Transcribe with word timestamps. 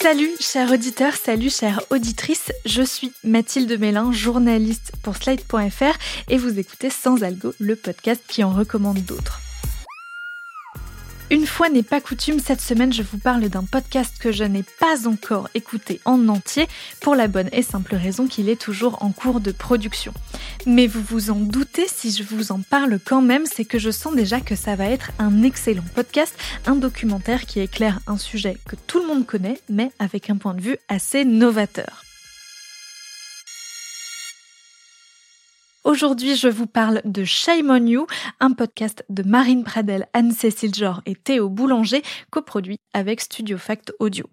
Salut 0.00 0.30
chers 0.38 0.70
auditeurs, 0.70 1.14
salut 1.14 1.50
chères 1.50 1.80
auditrices, 1.90 2.52
je 2.64 2.82
suis 2.82 3.12
Mathilde 3.24 3.80
Mélin, 3.80 4.12
journaliste 4.12 4.92
pour 5.02 5.16
Slide.fr 5.16 5.98
et 6.28 6.36
vous 6.36 6.56
écoutez 6.56 6.88
Sans 6.88 7.24
Algo, 7.24 7.52
le 7.58 7.74
podcast 7.74 8.22
qui 8.28 8.44
en 8.44 8.52
recommande 8.52 9.00
d'autres. 9.00 9.40
Une 11.30 11.44
fois 11.44 11.68
n'est 11.68 11.82
pas 11.82 12.00
coutume, 12.00 12.40
cette 12.40 12.62
semaine 12.62 12.90
je 12.90 13.02
vous 13.02 13.18
parle 13.18 13.50
d'un 13.50 13.64
podcast 13.64 14.16
que 14.18 14.32
je 14.32 14.44
n'ai 14.44 14.64
pas 14.80 15.06
encore 15.06 15.50
écouté 15.54 16.00
en 16.06 16.26
entier 16.28 16.66
pour 17.02 17.14
la 17.14 17.28
bonne 17.28 17.50
et 17.52 17.62
simple 17.62 17.96
raison 17.96 18.26
qu'il 18.26 18.48
est 18.48 18.58
toujours 18.58 19.02
en 19.02 19.12
cours 19.12 19.40
de 19.40 19.52
production. 19.52 20.14
Mais 20.64 20.86
vous 20.86 21.02
vous 21.02 21.30
en 21.30 21.36
doutez 21.36 21.86
si 21.86 22.12
je 22.12 22.22
vous 22.22 22.50
en 22.50 22.60
parle 22.60 22.98
quand 23.04 23.20
même, 23.20 23.44
c'est 23.44 23.66
que 23.66 23.78
je 23.78 23.90
sens 23.90 24.14
déjà 24.14 24.40
que 24.40 24.56
ça 24.56 24.74
va 24.74 24.86
être 24.86 25.12
un 25.18 25.42
excellent 25.42 25.84
podcast, 25.94 26.34
un 26.64 26.76
documentaire 26.76 27.44
qui 27.44 27.60
éclaire 27.60 28.00
un 28.06 28.16
sujet 28.16 28.56
que 28.66 28.76
tout 28.86 28.98
le 28.98 29.06
monde 29.06 29.26
connaît 29.26 29.60
mais 29.68 29.90
avec 29.98 30.30
un 30.30 30.36
point 30.36 30.54
de 30.54 30.62
vue 30.62 30.78
assez 30.88 31.26
novateur. 31.26 32.07
Aujourd'hui, 35.88 36.36
je 36.36 36.48
vous 36.48 36.66
parle 36.66 37.00
de 37.06 37.24
Shame 37.24 37.70
on 37.70 37.86
You, 37.86 38.06
un 38.40 38.52
podcast 38.52 39.06
de 39.08 39.22
Marine 39.22 39.64
Pradel, 39.64 40.06
Anne-Cécile 40.12 40.74
Jor 40.74 41.00
et 41.06 41.14
Théo 41.14 41.48
Boulanger, 41.48 42.02
coproduit 42.28 42.76
avec 42.92 43.22
Studio 43.22 43.56
Fact 43.56 43.94
Audio. 43.98 44.26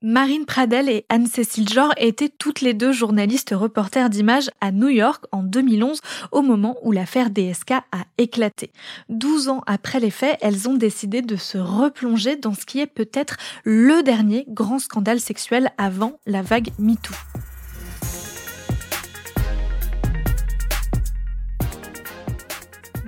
Marine 0.00 0.46
Pradel 0.46 0.88
et 0.88 1.04
Anne-Cécile 1.10 1.68
Jor 1.68 1.92
étaient 1.98 2.30
toutes 2.30 2.62
les 2.62 2.72
deux 2.72 2.92
journalistes 2.92 3.52
reporters 3.54 4.08
d'images 4.08 4.48
à 4.62 4.72
New 4.72 4.88
York 4.88 5.26
en 5.32 5.42
2011, 5.42 6.00
au 6.30 6.40
moment 6.40 6.78
où 6.82 6.92
l'affaire 6.92 7.28
DSK 7.28 7.72
a 7.72 8.04
éclaté. 8.16 8.72
Douze 9.10 9.50
ans 9.50 9.60
après 9.66 10.00
les 10.00 10.10
faits, 10.10 10.38
elles 10.40 10.66
ont 10.66 10.76
décidé 10.76 11.20
de 11.20 11.36
se 11.36 11.58
replonger 11.58 12.36
dans 12.36 12.54
ce 12.54 12.64
qui 12.64 12.80
est 12.80 12.86
peut-être 12.86 13.36
le 13.64 14.02
dernier 14.02 14.46
grand 14.48 14.78
scandale 14.78 15.20
sexuel 15.20 15.72
avant 15.76 16.18
la 16.24 16.40
vague 16.40 16.70
MeToo. 16.78 17.12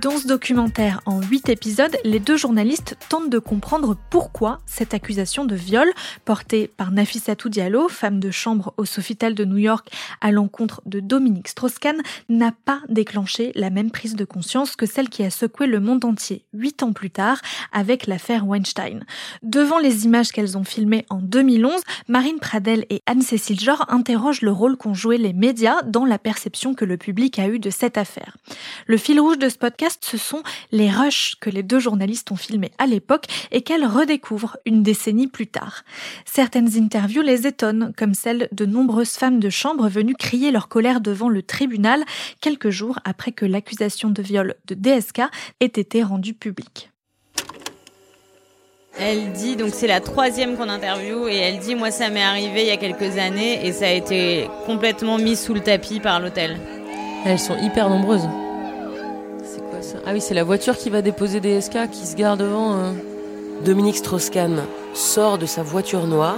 Dans 0.05 0.19
ce 0.19 0.27
documentaire, 0.27 1.01
en 1.07 1.19
huit 1.19 1.49
épisodes, 1.49 1.97
les 2.03 2.19
deux 2.19 2.37
journalistes 2.37 2.95
tentent 3.09 3.31
de 3.31 3.39
comprendre 3.39 3.97
pourquoi 4.11 4.59
cette 4.67 4.93
accusation 4.93 5.45
de 5.45 5.55
viol, 5.55 5.91
portée 6.25 6.67
par 6.67 6.91
Nafissatou 6.91 7.49
Diallo, 7.49 7.89
femme 7.89 8.19
de 8.19 8.29
chambre 8.29 8.75
au 8.77 8.85
Sofitel 8.85 9.33
de 9.33 9.45
New 9.45 9.57
York, 9.57 9.89
à 10.21 10.31
l'encontre 10.31 10.83
de 10.85 10.99
Dominique 10.99 11.47
Strauss-Kahn, 11.47 11.97
n'a 12.29 12.51
pas 12.51 12.81
déclenché 12.87 13.51
la 13.55 13.71
même 13.71 13.89
prise 13.89 14.15
de 14.15 14.25
conscience 14.25 14.75
que 14.75 14.85
celle 14.85 15.09
qui 15.09 15.23
a 15.23 15.31
secoué 15.31 15.65
le 15.65 15.79
monde 15.79 16.05
entier 16.05 16.45
huit 16.53 16.83
ans 16.83 16.93
plus 16.93 17.09
tard 17.09 17.41
avec 17.71 18.05
l'affaire 18.05 18.47
Weinstein. 18.47 19.05
Devant 19.41 19.79
les 19.79 20.05
images 20.05 20.31
qu'elles 20.31 20.55
ont 20.55 20.63
filmées 20.63 21.07
en 21.09 21.17
2011, 21.17 21.81
Marine 22.09 22.37
Pradel 22.37 22.85
et 22.91 23.01
Anne-Cécile 23.07 23.59
Jor 23.59 23.83
interrogent 23.87 24.43
le 24.43 24.51
rôle 24.51 24.77
qu'ont 24.77 24.93
joué 24.93 25.17
les 25.17 25.33
médias 25.33 25.81
dans 25.81 26.05
la 26.05 26.19
perception 26.19 26.75
que 26.75 26.85
le 26.85 26.97
public 26.97 27.39
a 27.39 27.47
eue 27.47 27.57
de 27.57 27.71
cette 27.71 27.97
affaire. 27.97 28.37
Le 28.85 28.97
fil 28.97 29.19
rouge 29.19 29.39
de 29.39 29.49
ce 29.49 29.57
podcast, 29.57 29.94
ce 30.03 30.17
sont 30.17 30.43
les 30.71 30.89
rushs 30.89 31.35
que 31.39 31.49
les 31.49 31.63
deux 31.63 31.79
journalistes 31.79 32.31
ont 32.31 32.35
filmés 32.35 32.71
à 32.77 32.85
l'époque 32.85 33.25
et 33.51 33.61
qu'elles 33.61 33.85
redécouvrent 33.85 34.57
une 34.65 34.83
décennie 34.83 35.27
plus 35.27 35.47
tard. 35.47 35.83
Certaines 36.25 36.77
interviews 36.77 37.21
les 37.21 37.47
étonnent, 37.47 37.93
comme 37.97 38.13
celle 38.13 38.47
de 38.51 38.65
nombreuses 38.65 39.11
femmes 39.11 39.39
de 39.39 39.49
chambre 39.49 39.87
venues 39.87 40.15
crier 40.15 40.51
leur 40.51 40.67
colère 40.67 41.01
devant 41.01 41.29
le 41.29 41.43
tribunal 41.43 42.03
quelques 42.41 42.69
jours 42.69 42.99
après 43.05 43.31
que 43.31 43.45
l'accusation 43.45 44.09
de 44.09 44.21
viol 44.21 44.55
de 44.65 44.75
DSK 44.75 45.21
ait 45.59 45.65
été 45.65 46.03
rendue 46.03 46.33
publique. 46.33 46.89
Elle 48.97 49.33
dit, 49.33 49.57
donc 49.57 49.71
c'est 49.73 49.87
la 49.87 49.99
troisième 49.99 50.55
qu'on 50.55 50.69
interviewe, 50.69 51.27
et 51.27 51.35
elle 51.35 51.59
dit, 51.59 51.75
moi 51.75 51.91
ça 51.91 52.09
m'est 52.09 52.23
arrivé 52.23 52.61
il 52.61 52.67
y 52.67 52.71
a 52.71 52.77
quelques 52.77 53.17
années, 53.17 53.65
et 53.65 53.73
ça 53.73 53.87
a 53.87 53.91
été 53.91 54.47
complètement 54.65 55.17
mis 55.17 55.35
sous 55.35 55.53
le 55.53 55.59
tapis 55.59 55.99
par 55.99 56.21
l'hôtel. 56.21 56.57
Elles 57.25 57.39
sont 57.39 57.57
hyper 57.57 57.89
nombreuses. 57.89 58.27
Ah 60.07 60.11
oui, 60.13 60.21
c'est 60.21 60.35
la 60.35 60.43
voiture 60.43 60.77
qui 60.77 60.91
va 60.91 61.01
déposer 61.01 61.39
des 61.39 61.59
SK 61.59 61.89
qui 61.89 62.05
se 62.05 62.15
gare 62.15 62.37
devant. 62.37 62.73
Euh. 62.73 62.91
Dominique 63.63 63.97
Strauss-Kahn 63.97 64.61
sort 64.93 65.39
de 65.39 65.47
sa 65.47 65.63
voiture 65.63 66.05
noire. 66.05 66.37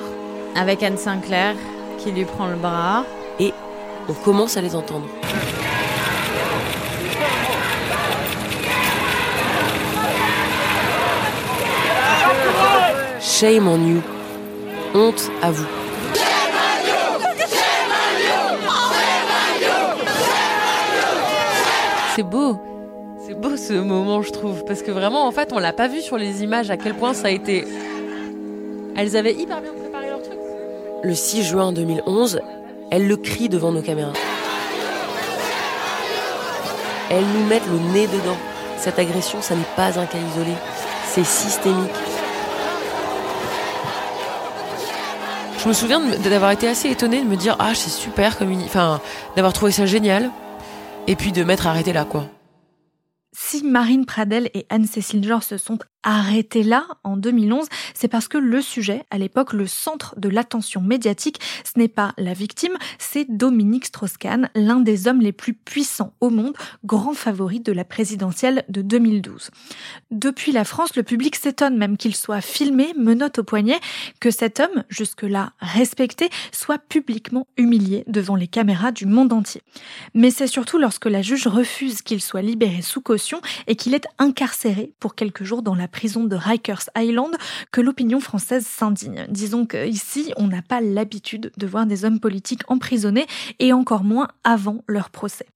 Avec 0.55 0.83
Anne 0.83 0.97
Sinclair 0.97 1.53
qui 1.97 2.11
lui 2.11 2.23
prend 2.23 2.47
le 2.47 2.55
bras. 2.55 3.03
Et 3.41 3.51
on 4.07 4.13
commence 4.13 4.55
à 4.55 4.61
les 4.61 4.73
entendre. 4.73 5.05
Shame 13.19 13.67
on 13.67 13.85
you. 13.85 14.01
Honte 14.93 15.29
à 15.41 15.51
vous. 15.51 15.67
C'est 22.15 22.23
beau. 22.23 22.57
C'est 23.37 23.49
beau 23.49 23.55
ce 23.55 23.73
moment, 23.73 24.23
je 24.23 24.31
trouve, 24.31 24.65
parce 24.65 24.81
que 24.81 24.89
vraiment, 24.89 25.27
en 25.27 25.31
fait, 25.31 25.53
on 25.53 25.59
l'a 25.59 25.71
pas 25.71 25.87
vu 25.87 26.01
sur 26.01 26.17
les 26.17 26.41
images 26.41 26.71
à 26.71 26.77
quel 26.77 26.95
point 26.95 27.13
ça 27.13 27.27
a 27.27 27.29
été. 27.29 27.65
Elles 28.95 29.15
avaient 29.15 29.35
hyper 29.35 29.61
bien 29.61 29.73
préparé 29.79 30.09
leur 30.09 30.23
truc. 30.23 30.39
Le 31.03 31.13
6 31.13 31.43
juin 31.43 31.71
2011, 31.71 32.41
elles 32.89 33.07
le 33.07 33.15
crient 33.15 33.49
devant 33.49 33.71
nos 33.71 33.83
caméras. 33.83 34.13
Elles 37.11 37.25
nous 37.25 37.45
mettent 37.45 37.67
le 37.67 37.93
nez 37.93 38.07
dedans. 38.07 38.37
Cette 38.79 38.97
agression, 38.97 39.39
ça 39.43 39.55
n'est 39.55 39.61
pas 39.75 39.99
un 39.99 40.07
cas 40.07 40.17
isolé, 40.17 40.53
c'est 41.05 41.25
systémique. 41.25 41.91
Je 45.59 45.67
me 45.67 45.73
souviens 45.73 45.99
d'avoir 45.99 46.49
été 46.51 46.67
assez 46.67 46.89
étonnée 46.89 47.21
de 47.21 47.27
me 47.27 47.35
dire 47.35 47.55
ah 47.59 47.75
c'est 47.75 47.91
super 47.91 48.37
comme 48.37 48.51
enfin 48.63 48.99
d'avoir 49.35 49.53
trouvé 49.53 49.71
ça 49.71 49.85
génial 49.85 50.31
et 51.05 51.15
puis 51.15 51.31
de 51.31 51.43
m'être 51.43 51.67
arrêtée 51.67 51.93
là 51.93 52.03
quoi. 52.03 52.23
Si 53.39 53.63
Marine 53.63 54.07
Pradel 54.07 54.49
et 54.55 54.65
Anne-Cécile 54.69 55.23
Georges 55.23 55.45
se 55.45 55.57
sont 55.59 55.77
arrêtées 56.07 56.63
là 56.63 56.87
en 57.03 57.17
2011, 57.17 57.67
c'est 57.93 58.07
parce 58.07 58.29
que 58.29 58.37
le 58.37 58.61
sujet, 58.61 59.03
à 59.11 59.17
l'époque, 59.17 59.51
le 59.51 59.67
centre 59.67 60.15
de 60.17 60.29
l'attention 60.29 60.79
médiatique, 60.79 61.41
ce 61.65 61.77
n'est 61.77 61.89
pas 61.89 62.13
la 62.17 62.33
victime, 62.33 62.77
c'est 62.97 63.25
Dominique 63.29 63.87
Strauss-Kahn, 63.87 64.49
l'un 64.55 64.79
des 64.79 65.09
hommes 65.09 65.19
les 65.19 65.33
plus 65.33 65.53
puissants 65.53 66.13
au 66.21 66.29
monde, 66.29 66.55
grand 66.85 67.13
favori 67.13 67.59
de 67.59 67.73
la 67.73 67.83
présidentielle 67.83 68.63
de 68.69 68.81
2012. 68.81 69.51
Depuis 70.09 70.53
la 70.53 70.63
France, 70.63 70.95
le 70.95 71.03
public 71.03 71.35
s'étonne 71.35 71.77
même 71.77 71.97
qu'il 71.97 72.15
soit 72.15 72.39
filmé, 72.39 72.93
menotte 72.97 73.39
au 73.39 73.43
poignet, 73.43 73.79
que 74.21 74.31
cet 74.31 74.61
homme, 74.61 74.85
jusque-là 74.87 75.51
respecté, 75.59 76.29
soit 76.53 76.79
publiquement 76.79 77.47
humilié 77.57 78.05
devant 78.07 78.35
les 78.35 78.47
caméras 78.47 78.93
du 78.93 79.07
monde 79.07 79.33
entier. 79.33 79.61
Mais 80.13 80.31
c'est 80.31 80.47
surtout 80.47 80.77
lorsque 80.77 81.05
la 81.05 81.21
juge 81.21 81.47
refuse 81.47 82.01
qu'il 82.01 82.21
soit 82.21 82.41
libéré 82.41 82.81
sous 82.81 83.01
caution 83.01 83.41
et 83.67 83.75
qu'il 83.75 83.93
est 83.93 84.07
incarcéré 84.19 84.93
pour 85.01 85.13
quelques 85.13 85.43
jours 85.43 85.63
dans 85.63 85.75
la 85.75 85.89
prison 85.97 86.25
de 86.25 86.35
Rikers 86.35 86.91
Island 86.95 87.35
que 87.71 87.81
l'opinion 87.81 88.19
française 88.19 88.67
s'indigne. 88.67 89.25
Disons 89.29 89.65
qu'ici, 89.65 90.31
on 90.37 90.45
n'a 90.45 90.61
pas 90.61 90.79
l'habitude 90.79 91.51
de 91.57 91.65
voir 91.65 91.87
des 91.87 92.05
hommes 92.05 92.19
politiques 92.19 92.61
emprisonnés 92.67 93.25
et 93.57 93.73
encore 93.73 94.03
moins 94.03 94.27
avant 94.43 94.83
leur 94.87 95.09
procès. 95.09 95.47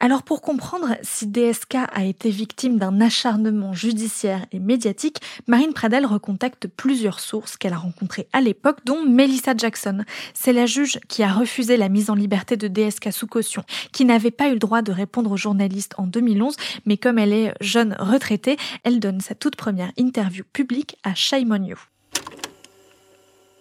Alors 0.00 0.22
pour 0.22 0.42
comprendre 0.42 0.96
si 1.02 1.26
DSK 1.26 1.74
a 1.92 2.04
été 2.04 2.30
victime 2.30 2.78
d'un 2.78 3.00
acharnement 3.00 3.72
judiciaire 3.72 4.46
et 4.52 4.60
médiatique, 4.60 5.20
Marine 5.48 5.72
Pradel 5.72 6.06
recontacte 6.06 6.68
plusieurs 6.68 7.18
sources 7.18 7.56
qu'elle 7.56 7.72
a 7.72 7.78
rencontrées 7.78 8.28
à 8.32 8.40
l'époque, 8.40 8.78
dont 8.84 9.04
Melissa 9.04 9.56
Jackson. 9.56 10.04
C'est 10.34 10.52
la 10.52 10.66
juge 10.66 11.00
qui 11.08 11.24
a 11.24 11.32
refusé 11.32 11.76
la 11.76 11.88
mise 11.88 12.10
en 12.10 12.14
liberté 12.14 12.56
de 12.56 12.68
DSK 12.68 13.12
sous 13.12 13.26
caution, 13.26 13.64
qui 13.90 14.04
n'avait 14.04 14.30
pas 14.30 14.48
eu 14.48 14.52
le 14.52 14.60
droit 14.60 14.82
de 14.82 14.92
répondre 14.92 15.32
aux 15.32 15.36
journalistes 15.36 15.94
en 15.98 16.06
2011, 16.06 16.54
mais 16.86 16.96
comme 16.96 17.18
elle 17.18 17.32
est 17.32 17.54
jeune 17.60 17.96
retraitée, 17.98 18.56
elle 18.84 19.00
donne 19.00 19.20
sa 19.20 19.34
toute 19.34 19.56
première 19.56 19.90
interview 19.96 20.44
publique 20.52 20.96
à 21.02 21.16
Shame 21.16 21.50
on 21.50 21.64
You. 21.64 21.76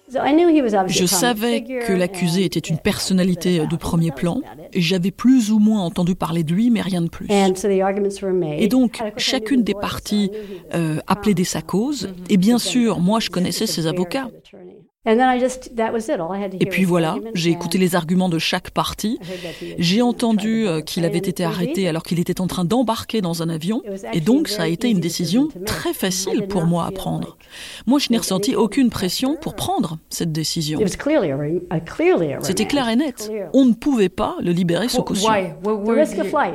Je 0.10 1.06
savais 1.06 1.64
que 1.64 1.94
l'accusé 1.94 2.46
était 2.46 2.60
une 2.60 2.78
personnalité 2.78 3.66
de 3.68 3.76
premier 3.76 4.12
plan. 4.12 4.42
J'avais 4.74 5.12
plus 5.12 5.52
ou 5.52 5.60
moins 5.60 5.82
entendu 5.82 6.16
parler 6.16 6.44
de 6.44 6.54
lui, 6.54 6.70
mais 6.70 6.82
rien 6.82 7.02
de 7.02 7.10
plus. 7.10 7.28
Et 7.30 8.68
donc, 8.68 9.04
chacune 9.18 9.64
des 9.64 9.74
parties 9.74 10.32
euh, 10.74 11.00
a 11.08 11.16
plaidé 11.16 11.44
sa 11.44 11.62
cause. 11.62 12.10
Et 12.30 12.38
bien 12.38 12.58
sûr, 12.58 13.00
moi, 13.00 13.20
je 13.20 13.30
connaissais 13.30 13.68
ses 13.68 13.88
avocats. 13.88 14.30
Et 16.60 16.66
puis 16.66 16.84
voilà, 16.84 17.16
j'ai 17.34 17.50
écouté 17.52 17.78
les 17.78 17.96
arguments 17.96 18.30
de 18.30 18.40
chaque 18.40 18.72
partie. 18.72 19.20
J'ai 19.78 20.02
entendu 20.02 20.68
euh, 20.68 20.82
qu'il 20.82 21.06
avait 21.06 21.18
été 21.18 21.44
arrêté 21.44 21.88
alors 21.88 22.04
qu'il 22.04 22.20
était 22.20 22.42
en 22.42 22.48
train 22.48 22.66
d'embarquer 22.66 23.22
dans 23.22 23.42
un 23.42 23.50
avion. 23.50 23.82
Et 24.14 24.20
donc, 24.20 24.50
ça 24.50 24.64
a 24.64 24.68
été 24.68 24.90
une 24.90 25.00
décision 25.00 25.48
très 25.66 25.94
facile 25.94 26.48
pour 26.48 26.66
moi 26.66 26.86
à 26.86 26.92
prendre. 26.92 27.38
Moi, 27.86 28.00
je 28.00 28.10
n'ai 28.12 28.18
ressenti 28.18 28.56
aucune 28.56 28.90
pression 28.90 29.38
pour 29.40 29.56
prendre 29.56 29.98
cette 30.10 30.32
décision. 30.32 30.80
C'était 32.42 32.66
clair 32.66 32.90
et 32.90 32.96
net. 32.96 33.32
On 33.54 33.66
ne 33.66 33.74
pouvait 33.74 34.10
pas 34.10 34.36
le 34.42 34.52
libérer 34.52 34.90
sous 34.90 35.04
caution. 35.04 35.32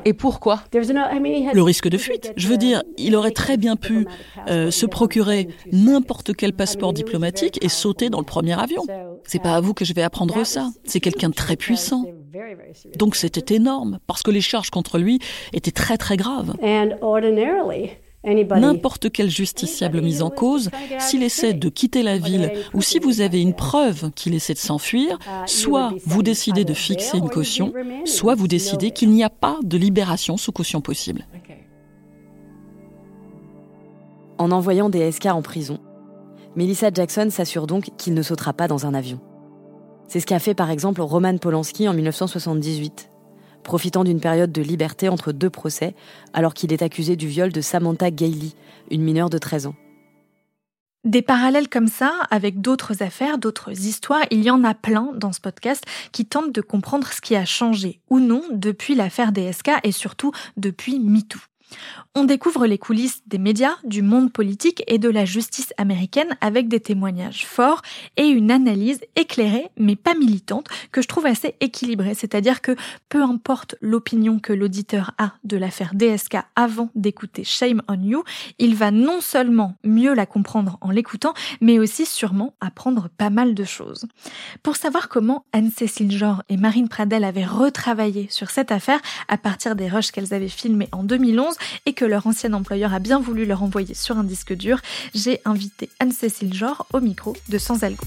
Et 0.05 0.13
pourquoi? 0.13 0.61
Le 0.73 1.63
risque 1.63 1.89
de 1.89 1.99
fuite. 1.99 2.33
Je 2.37 2.49
veux 2.49 2.59
dire, 2.59 2.83
il 2.99 3.17
aurait 3.17 3.31
très 3.31 3.57
bien 3.57 3.77
pu 3.77 4.07
euh, 4.49 4.71
se 4.71 4.87
procurer 4.87 5.49
n'importe 5.73 6.35
quel 6.35 6.53
passeport 6.53 6.93
diplomatique 6.93 7.59
et 7.63 7.69
sauter 7.69 8.11
dans 8.11 8.19
le 8.19 8.25
premier 8.25 8.42
premier 8.43 8.61
avion. 8.61 8.83
C'est 9.25 9.41
pas 9.41 9.55
à 9.55 9.61
vous 9.61 9.73
que 9.73 9.85
je 9.85 9.95
vais 9.95 10.03
apprendre 10.03 10.45
ça. 10.45 10.71
C'est 10.85 10.99
quelqu'un 10.99 11.29
de 11.29 11.35
très 11.35 11.57
puissant. 11.57 12.05
Donc 12.97 13.15
c'était 13.15 13.55
énorme, 13.55 14.01
parce 14.07 14.23
que 14.23 14.33
les 14.33 14.41
charges 14.41 14.71
contre 14.71 14.99
lui 14.99 15.21
étaient 15.53 15.71
très 15.71 15.97
très 15.97 16.17
graves. 16.17 16.55
N'importe 18.25 19.11
quel 19.11 19.31
justiciable 19.31 20.01
mis 20.01 20.23
en 20.23 20.31
cause, 20.31 20.71
s'il 20.99 21.23
essaie 21.23 21.55
de 21.55 21.69
quitter 21.69 22.03
la 22.03 22.19
ville 22.19 22.53
ou 22.75 22.83
si 22.83 22.99
vous 22.99 23.21
avez 23.21 23.41
une 23.41 23.55
preuve 23.55 24.11
qu'il 24.13 24.35
essaie 24.35 24.55
de 24.55 24.59
s'enfuir, 24.59 25.19
soit 25.47 25.93
vous 26.05 26.23
décidez 26.23 26.65
de 26.65 26.75
fixer 26.75 27.19
une 27.19 27.29
caution, 27.29 27.73
soit 28.05 28.35
vous 28.35 28.49
décidez 28.49 28.91
qu'il 28.91 29.11
n'y 29.11 29.23
a 29.23 29.31
pas 29.31 29.59
de 29.63 29.77
libération 29.77 30.37
sous 30.37 30.53
caution 30.53 30.81
possible. 30.81 31.27
En 34.39 34.51
envoyant 34.51 34.89
des 34.89 35.13
SK 35.13 35.27
en 35.27 35.43
prison, 35.43 35.79
Melissa 36.55 36.91
Jackson 36.93 37.29
s'assure 37.31 37.67
donc 37.67 37.91
qu'il 37.97 38.13
ne 38.13 38.23
sautera 38.23 38.53
pas 38.53 38.69
dans 38.69 38.85
un 38.85 38.93
avion. 38.93 39.21
C'est 40.07 40.21
ce 40.21 40.27
qu'a 40.27 40.39
fait 40.39 40.55
par 40.55 40.71
exemple 40.71 41.01
Roman 41.01 41.39
Polanski 41.39 41.89
en 41.89 41.95
1978, 41.95 43.09
profitant 43.63 44.05
d'une 44.05 44.21
période 44.21 44.53
de 44.53 44.61
liberté 44.61 45.09
entre 45.09 45.33
deux 45.33 45.49
procès, 45.49 45.95
alors 46.35 46.53
qu'il 46.53 46.73
est 46.73 46.83
accusé 46.83 47.17
du 47.17 47.27
viol 47.27 47.53
de 47.53 47.61
Samantha 47.63 48.11
Gailey, 48.11 48.51
une 48.91 49.03
mineure 49.03 49.31
de 49.31 49.39
13 49.39 49.69
ans. 49.69 49.75
Des 51.05 51.23
parallèles 51.23 51.69
comme 51.69 51.89
ça 51.89 52.13
avec 52.31 52.61
d'autres 52.61 53.03
affaires, 53.03 53.39
d'autres 53.39 53.73
histoires, 53.73 54.23
il 54.31 54.43
y 54.43 54.51
en 54.51 54.63
a 54.63 54.75
plein 54.75 55.11
dans 55.17 55.33
ce 55.33 55.41
podcast 55.41 55.85
qui 56.13 56.27
tentent 56.27 56.53
de 56.53 56.61
comprendre 56.61 57.09
ce 57.09 57.21
qui 57.21 57.35
a 57.35 57.45
changé 57.45 58.01
ou 58.11 58.21
non 58.21 58.43
depuis 58.53 58.95
l'affaire 58.95 59.33
DSK 59.33 59.71
et 59.83 59.91
surtout 59.91 60.33
depuis 60.57 61.01
MeToo. 61.01 61.41
On 62.15 62.25
découvre 62.25 62.67
les 62.67 62.79
coulisses 62.79 63.23
des 63.27 63.39
médias, 63.39 63.77
du 63.85 64.03
monde 64.03 64.33
politique 64.33 64.83
et 64.87 64.99
de 64.99 65.09
la 65.09 65.25
justice 65.25 65.73
américaine 65.79 66.37
avec 66.41 66.69
des 66.69 66.81
témoignages 66.81 67.47
forts 67.47 67.83
et 68.17 68.27
une 68.27 68.51
analyse 68.51 69.01
éclairée 69.17 69.71
mais 69.77 69.97
pas 69.97 70.15
militante 70.15 70.69
que 70.91 71.03
je 71.03 71.09
trouve 71.09 71.27
assez 71.27 71.55
équilibrée. 71.61 72.15
C'est-à-dire 72.15 72.61
que 72.61 72.77
peu 73.09 73.23
importe 73.23 73.77
l'opinion 73.81 74.39
que 74.39 74.53
l'auditeur 74.53 75.13
a 75.19 75.33
de 75.45 75.57
l'affaire 75.57 75.95
DSK 75.95 76.39
avant 76.57 76.91
d'écouter 76.95 77.45
Shame 77.45 77.83
on 77.89 78.01
You, 78.03 78.25
il 78.59 78.75
va 78.75 78.91
non 78.91 79.21
seulement 79.21 79.77
mieux 79.85 80.15
la 80.15 80.27
comprendre 80.27 80.79
en 80.81 80.91
l'écoutant, 80.91 81.35
mais 81.61 81.79
aussi 81.79 82.07
sûrement 82.07 82.55
apprendre 82.61 83.09
pas 83.17 83.31
mal 83.31 83.55
de 83.55 83.65
choses. 83.65 84.07
Pour 84.63 84.77
savoir 84.77 85.09
comment 85.09 85.45
Anne-Cécile 85.53 86.17
Jor 86.17 86.43
et 86.49 86.57
Marine 86.57 86.89
Pradel 86.89 87.25
avaient 87.25 87.45
retravaillé 87.45 88.27
sur 88.31 88.51
cette 88.51 88.73
affaire 88.73 89.01
à 89.29 89.39
partir 89.39 89.77
des 89.77 89.89
rushs 89.89 90.11
qu'elles 90.11 90.35
avaient 90.35 90.49
filmés 90.49 90.89
en 90.93 91.05
2011 91.05 91.55
et 91.87 91.93
que 91.93 92.05
leur 92.05 92.27
ancien 92.27 92.53
employeur 92.53 92.95
a 92.95 92.99
bien 92.99 93.21
voulu 93.21 93.45
leur 93.45 93.63
envoyer 93.63 93.95
sur 93.95 94.19
un 94.19 94.25
disque 94.25 94.55
dur, 94.55 94.81
j'ai 95.15 95.41
invité 95.45 95.89
Anne-Cécile 96.01 96.55
Jor 96.55 96.87
au 96.93 97.01
micro 97.01 97.37
de 97.49 97.59
Sans 97.59 97.85
Algo. 97.85 98.05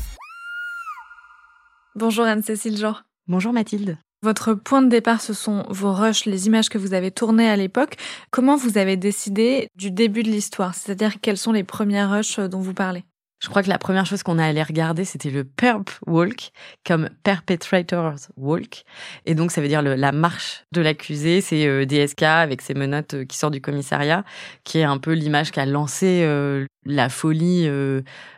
Bonjour 1.95 2.25
Anne-Cécile 2.25 2.77
Jor. 2.77 3.03
Bonjour 3.27 3.53
Mathilde. 3.53 3.97
Votre 4.21 4.53
point 4.53 4.81
de 4.81 4.89
départ, 4.89 5.21
ce 5.21 5.33
sont 5.33 5.65
vos 5.69 5.93
rushs, 5.93 6.25
les 6.25 6.47
images 6.47 6.69
que 6.69 6.77
vous 6.77 6.93
avez 6.93 7.11
tournées 7.11 7.49
à 7.49 7.55
l'époque. 7.55 7.95
Comment 8.31 8.55
vous 8.55 8.77
avez 8.77 8.97
décidé 8.97 9.69
du 9.75 9.91
début 9.91 10.23
de 10.23 10.29
l'histoire? 10.29 10.73
C'est-à-dire 10.73 11.21
quelles 11.21 11.37
sont 11.37 11.51
les 11.51 11.63
premières 11.63 12.11
rushs 12.11 12.39
dont 12.39 12.59
vous 12.59 12.73
parlez? 12.73 13.03
Je 13.45 13.49
crois 13.51 13.61
que 13.61 13.69
la 13.69 13.77
première 13.77 14.07
chose 14.07 14.23
qu'on 14.23 14.39
a 14.39 14.43
allé 14.43 14.63
regarder, 14.63 15.05
c'était 15.05 15.29
le 15.29 15.43
Perp 15.43 15.91
Walk, 16.07 16.51
comme 16.83 17.11
Perpetrators 17.21 18.15
Walk. 18.37 18.81
Et 19.27 19.35
donc, 19.35 19.51
ça 19.51 19.61
veut 19.61 19.67
dire 19.67 19.83
la 19.83 20.11
marche 20.11 20.63
de 20.71 20.81
l'accusé. 20.81 21.41
C'est 21.41 21.67
euh, 21.67 21.85
DSK 21.85 22.23
avec 22.23 22.63
ses 22.63 22.73
menottes 22.73 23.13
euh, 23.13 23.23
qui 23.23 23.37
sort 23.37 23.51
du 23.51 23.61
commissariat, 23.61 24.25
qui 24.63 24.79
est 24.79 24.83
un 24.83 24.97
peu 24.97 25.13
l'image 25.13 25.51
qui 25.51 25.59
a 25.59 25.67
lancé 25.67 26.23
euh, 26.23 26.65
la 26.87 27.07
folie 27.07 27.69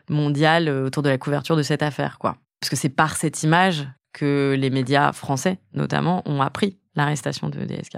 mondiale 0.10 0.68
autour 0.68 1.04
de 1.04 1.10
la 1.10 1.18
couverture 1.18 1.56
de 1.56 1.64
cette 1.64 1.84
affaire, 1.84 2.20
quoi. 2.20 2.36
Parce 2.60 2.70
que 2.70 2.76
c'est 2.76 2.90
par 2.90 3.16
cette 3.16 3.44
image 3.44 3.88
que 4.12 4.58
les 4.60 4.70
médias 4.70 5.14
français, 5.14 5.58
notamment, 5.74 6.22
ont 6.26 6.42
appris 6.42 6.80
l'arrestation 6.96 7.48
de 7.48 7.64
DSK. 7.64 7.96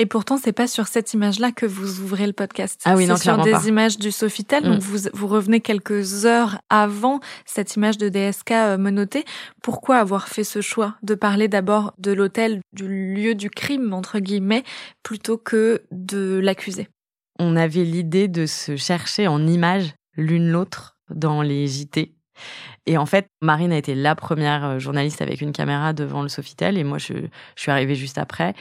Et 0.00 0.06
pourtant, 0.06 0.36
c'est 0.36 0.52
pas 0.52 0.68
sur 0.68 0.86
cette 0.86 1.12
image-là 1.12 1.50
que 1.50 1.66
vous 1.66 2.00
ouvrez 2.00 2.26
le 2.26 2.32
podcast. 2.32 2.80
Ah 2.84 2.94
oui, 2.94 3.06
non, 3.06 3.16
C'est 3.16 3.24
sur 3.24 3.42
des 3.42 3.68
images 3.68 3.98
du 3.98 4.12
Sofitel. 4.12 4.62
Donc, 4.62 4.76
mm. 4.76 4.80
vous, 4.80 4.98
vous 5.12 5.26
revenez 5.26 5.60
quelques 5.60 6.24
heures 6.24 6.60
avant 6.70 7.18
cette 7.46 7.74
image 7.74 7.98
de 7.98 8.08
DSK 8.08 8.52
euh, 8.52 8.78
menotée. 8.78 9.24
Pourquoi 9.62 9.96
avoir 9.96 10.28
fait 10.28 10.44
ce 10.44 10.60
choix 10.60 10.94
de 11.02 11.16
parler 11.16 11.48
d'abord 11.48 11.94
de 11.98 12.12
l'hôtel, 12.12 12.60
du 12.72 12.86
lieu 12.88 13.34
du 13.34 13.50
crime, 13.50 13.92
entre 13.92 14.20
guillemets, 14.20 14.62
plutôt 15.02 15.36
que 15.36 15.82
de 15.90 16.38
l'accusé? 16.42 16.88
On 17.40 17.56
avait 17.56 17.84
l'idée 17.84 18.28
de 18.28 18.46
se 18.46 18.76
chercher 18.76 19.26
en 19.26 19.46
images 19.46 19.94
l'une 20.16 20.48
l'autre 20.48 20.96
dans 21.10 21.42
les 21.42 21.66
JT 21.66 22.14
et 22.88 22.96
en 22.96 23.04
fait, 23.04 23.28
Marine 23.42 23.70
a 23.70 23.76
été 23.76 23.94
la 23.94 24.14
première 24.14 24.64
euh, 24.64 24.78
journaliste 24.78 25.20
avec 25.20 25.42
une 25.42 25.52
caméra 25.52 25.92
devant 25.92 26.22
le 26.22 26.28
Sofitel 26.28 26.78
et 26.78 26.84
moi 26.84 26.96
je, 26.96 27.12
suis 27.54 27.70
arrivée 27.70 27.94
juste 27.94 28.16
après. 28.16 28.54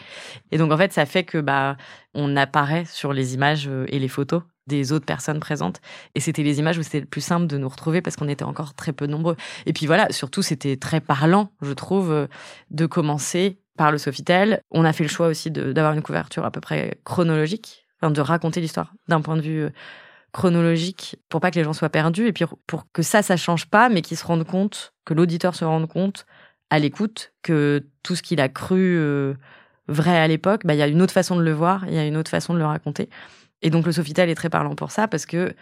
Et 0.51 0.57
donc 0.57 0.74
en 0.74 0.77
fait, 0.77 0.91
ça 0.91 1.06
fait 1.06 1.24
que 1.24 1.38
bah 1.38 1.77
on 2.13 2.35
apparaît 2.35 2.83
sur 2.83 3.13
les 3.13 3.35
images 3.35 3.69
euh, 3.69 3.85
et 3.88 4.00
les 4.00 4.09
photos 4.09 4.44
des 4.68 4.91
autres 4.91 5.06
personnes 5.06 5.39
présentes. 5.39 5.79
Et 6.13 6.19
c'était 6.19 6.44
les 6.44 6.59
images 6.59 6.77
où 6.77 6.83
c'était 6.83 7.00
le 7.00 7.06
plus 7.06 7.21
simple 7.21 7.47
de 7.47 7.57
nous 7.57 7.69
retrouver 7.69 8.01
parce 8.01 8.18
qu'on 8.18 8.27
était 8.27 8.44
encore 8.44 8.74
très 8.74 8.91
peu 8.91 9.07
nombreux. 9.07 9.38
Et 9.65 9.71
puis 9.71 9.85
voilà, 9.85 10.12
surtout 10.12 10.41
c'était 10.41 10.75
très 10.75 11.00
parlant, 11.00 11.50
je 11.62 11.71
trouve, 11.71 12.12
euh, 12.12 12.27
de 12.69 12.85
commencer 12.85 13.62
par 13.77 13.94
le 13.94 13.97
Sofitel. 13.97 14.62
On 14.71 14.83
a 14.83 14.91
fait 14.91 15.06
le 15.06 15.09
choix 15.09 15.27
aussi 15.27 15.51
d'avoir 15.51 15.94
une 15.94 16.01
couverture 16.01 16.44
à 16.44 16.51
peu 16.51 16.59
près 16.59 17.00
chronologique, 17.06 17.85
enfin, 18.01 18.12
de 18.12 18.19
raconter 18.19 18.59
l'histoire 18.59 18.91
d'un 19.07 19.21
point 19.21 19.38
de 19.38 19.41
vue 19.41 19.69
chronologique 20.37 21.15
pour 21.29 21.41
pas 21.41 21.49
que 21.49 21.55
les 21.55 21.63
gens 21.63 21.73
soient 21.73 21.89
perdus 21.89 22.27
et 22.27 22.31
puis 22.31 22.45
pour 22.67 22.85
que 22.91 23.01
ça, 23.01 23.23
ça 23.23 23.37
change 23.37 23.65
pas, 23.65 23.89
mais 23.89 24.03
qu'ils 24.03 24.17
se 24.17 24.25
rendent 24.25 24.45
compte, 24.45 24.93
que 25.03 25.15
l'auditeur 25.15 25.55
se 25.55 25.65
rende 25.65 25.87
compte 25.87 26.27
à 26.69 26.77
l'écoute 26.77 27.33
que 27.41 27.87
tout 28.03 28.15
ce 28.15 28.21
qu'il 28.21 28.39
a 28.39 28.47
cru 28.47 28.97
euh, 28.97 29.33
vrai 29.87 30.15
à 30.15 30.27
l'époque, 30.27 30.61
bah, 30.63 30.75
il 30.75 30.77
y 30.77 30.83
a 30.83 30.87
une 30.87 31.01
autre 31.01 31.13
façon 31.13 31.37
de 31.37 31.41
le 31.41 31.53
voir, 31.53 31.85
il 31.87 31.95
y 31.95 31.97
a 31.97 32.05
une 32.05 32.15
autre 32.15 32.29
façon 32.29 32.53
de 32.53 32.59
le 32.59 32.65
raconter. 32.65 33.09
Et 33.63 33.71
donc 33.71 33.87
le 33.87 33.91
Sofitel 33.91 34.29
est 34.29 34.35
très 34.35 34.51
parlant 34.51 34.75
pour 34.75 34.91
ça 34.91 35.07
parce 35.07 35.25
que 35.25 35.55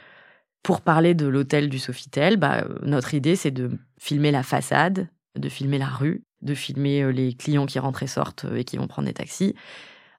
pour 0.61 0.81
parler 0.81 1.13
de 1.13 1.25
l'hôtel 1.25 1.69
du 1.69 1.79
Sofitel, 1.79 2.35
bah, 2.35 2.65
notre 2.81 3.13
idée 3.13 3.37
c'est 3.37 3.51
de 3.51 3.71
filmer 3.97 4.31
la 4.31 4.43
façade, 4.43 5.07
de 5.37 5.47
filmer 5.47 5.77
la 5.77 5.87
rue, 5.87 6.25
de 6.41 6.53
filmer 6.53 7.01
euh, 7.01 7.13
les 7.13 7.33
clients 7.33 7.65
qui 7.65 7.79
rentrent 7.79 8.03
et 8.03 8.07
sortent 8.07 8.43
euh, 8.43 8.57
et 8.57 8.65
qui 8.65 8.75
vont 8.75 8.87
prendre 8.87 9.07
des 9.07 9.13
taxis. 9.13 9.55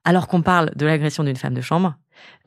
Alors 0.04 0.28
qu'on 0.28 0.40
parle 0.40 0.70
de 0.76 0.86
l'agression 0.86 1.24
d'une 1.24 1.36
femme 1.36 1.52
de 1.52 1.60
chambre, 1.60 1.96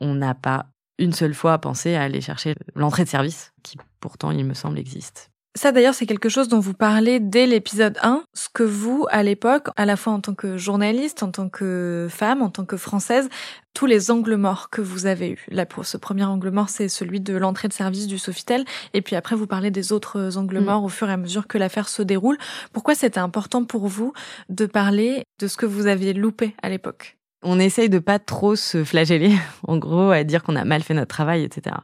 on 0.00 0.14
n'a 0.14 0.34
pas 0.34 0.66
une 1.00 1.12
seule 1.12 1.34
fois 1.34 1.58
penser 1.58 1.96
à 1.96 2.02
aller 2.02 2.20
chercher 2.20 2.54
l'entrée 2.76 3.04
de 3.04 3.08
service, 3.08 3.52
qui 3.62 3.76
pourtant, 4.00 4.30
il 4.30 4.44
me 4.44 4.54
semble, 4.54 4.78
existe. 4.78 5.30
Ça 5.56 5.72
d'ailleurs, 5.72 5.94
c'est 5.94 6.06
quelque 6.06 6.28
chose 6.28 6.46
dont 6.46 6.60
vous 6.60 6.74
parlez 6.74 7.18
dès 7.18 7.44
l'épisode 7.44 7.98
1, 8.02 8.22
ce 8.34 8.48
que 8.48 8.62
vous, 8.62 9.06
à 9.10 9.24
l'époque, 9.24 9.68
à 9.76 9.84
la 9.84 9.96
fois 9.96 10.12
en 10.12 10.20
tant 10.20 10.34
que 10.34 10.56
journaliste, 10.56 11.24
en 11.24 11.32
tant 11.32 11.48
que 11.48 12.06
femme, 12.08 12.40
en 12.40 12.50
tant 12.50 12.64
que 12.64 12.76
française, 12.76 13.28
tous 13.74 13.86
les 13.86 14.12
angles 14.12 14.36
morts 14.36 14.70
que 14.70 14.80
vous 14.80 15.06
avez 15.06 15.30
eus. 15.30 15.44
Là, 15.48 15.66
pour 15.66 15.86
ce 15.86 15.96
premier 15.96 16.22
angle 16.22 16.50
mort, 16.50 16.68
c'est 16.68 16.88
celui 16.88 17.20
de 17.20 17.36
l'entrée 17.36 17.66
de 17.66 17.72
service 17.72 18.06
du 18.06 18.16
Sofitel. 18.16 18.64
Et 18.94 19.02
puis 19.02 19.16
après, 19.16 19.34
vous 19.34 19.48
parlez 19.48 19.72
des 19.72 19.92
autres 19.92 20.38
angles 20.38 20.60
mm. 20.60 20.64
morts 20.64 20.84
au 20.84 20.88
fur 20.88 21.08
et 21.08 21.12
à 21.12 21.16
mesure 21.16 21.48
que 21.48 21.58
l'affaire 21.58 21.88
se 21.88 22.02
déroule. 22.02 22.38
Pourquoi 22.72 22.94
c'était 22.94 23.18
important 23.18 23.64
pour 23.64 23.88
vous 23.88 24.12
de 24.50 24.66
parler 24.66 25.24
de 25.40 25.48
ce 25.48 25.56
que 25.56 25.66
vous 25.66 25.88
aviez 25.88 26.12
loupé 26.12 26.54
à 26.62 26.68
l'époque? 26.68 27.19
On 27.42 27.58
essaye 27.58 27.88
de 27.88 27.98
pas 27.98 28.18
trop 28.18 28.56
se 28.56 28.84
flageller, 28.84 29.34
en 29.66 29.78
gros, 29.78 30.10
à 30.10 30.24
dire 30.24 30.42
qu'on 30.42 30.56
a 30.56 30.64
mal 30.64 30.82
fait 30.82 30.94
notre 30.94 31.08
travail, 31.08 31.42
etc. 31.42 31.76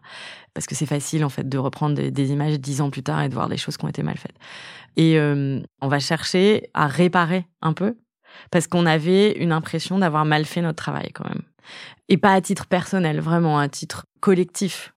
Parce 0.54 0.66
que 0.66 0.74
c'est 0.74 0.86
facile, 0.86 1.24
en 1.24 1.28
fait, 1.28 1.48
de 1.48 1.58
reprendre 1.58 2.00
des, 2.00 2.30
images 2.30 2.58
dix 2.58 2.80
ans 2.80 2.90
plus 2.90 3.02
tard 3.02 3.22
et 3.22 3.28
de 3.28 3.34
voir 3.34 3.48
des 3.48 3.56
choses 3.56 3.76
qui 3.76 3.84
ont 3.84 3.88
été 3.88 4.02
mal 4.02 4.16
faites. 4.16 4.36
Et 4.96 5.18
euh, 5.18 5.60
on 5.80 5.88
va 5.88 5.98
chercher 5.98 6.70
à 6.74 6.86
réparer 6.86 7.46
un 7.62 7.72
peu, 7.72 7.96
parce 8.50 8.66
qu'on 8.66 8.86
avait 8.86 9.32
une 9.32 9.52
impression 9.52 9.98
d'avoir 9.98 10.24
mal 10.24 10.44
fait 10.44 10.62
notre 10.62 10.82
travail, 10.82 11.10
quand 11.12 11.28
même. 11.28 11.42
Et 12.08 12.16
pas 12.16 12.32
à 12.32 12.40
titre 12.40 12.66
personnel, 12.66 13.20
vraiment 13.20 13.58
à 13.58 13.68
titre 13.68 14.06
collectif. 14.20 14.94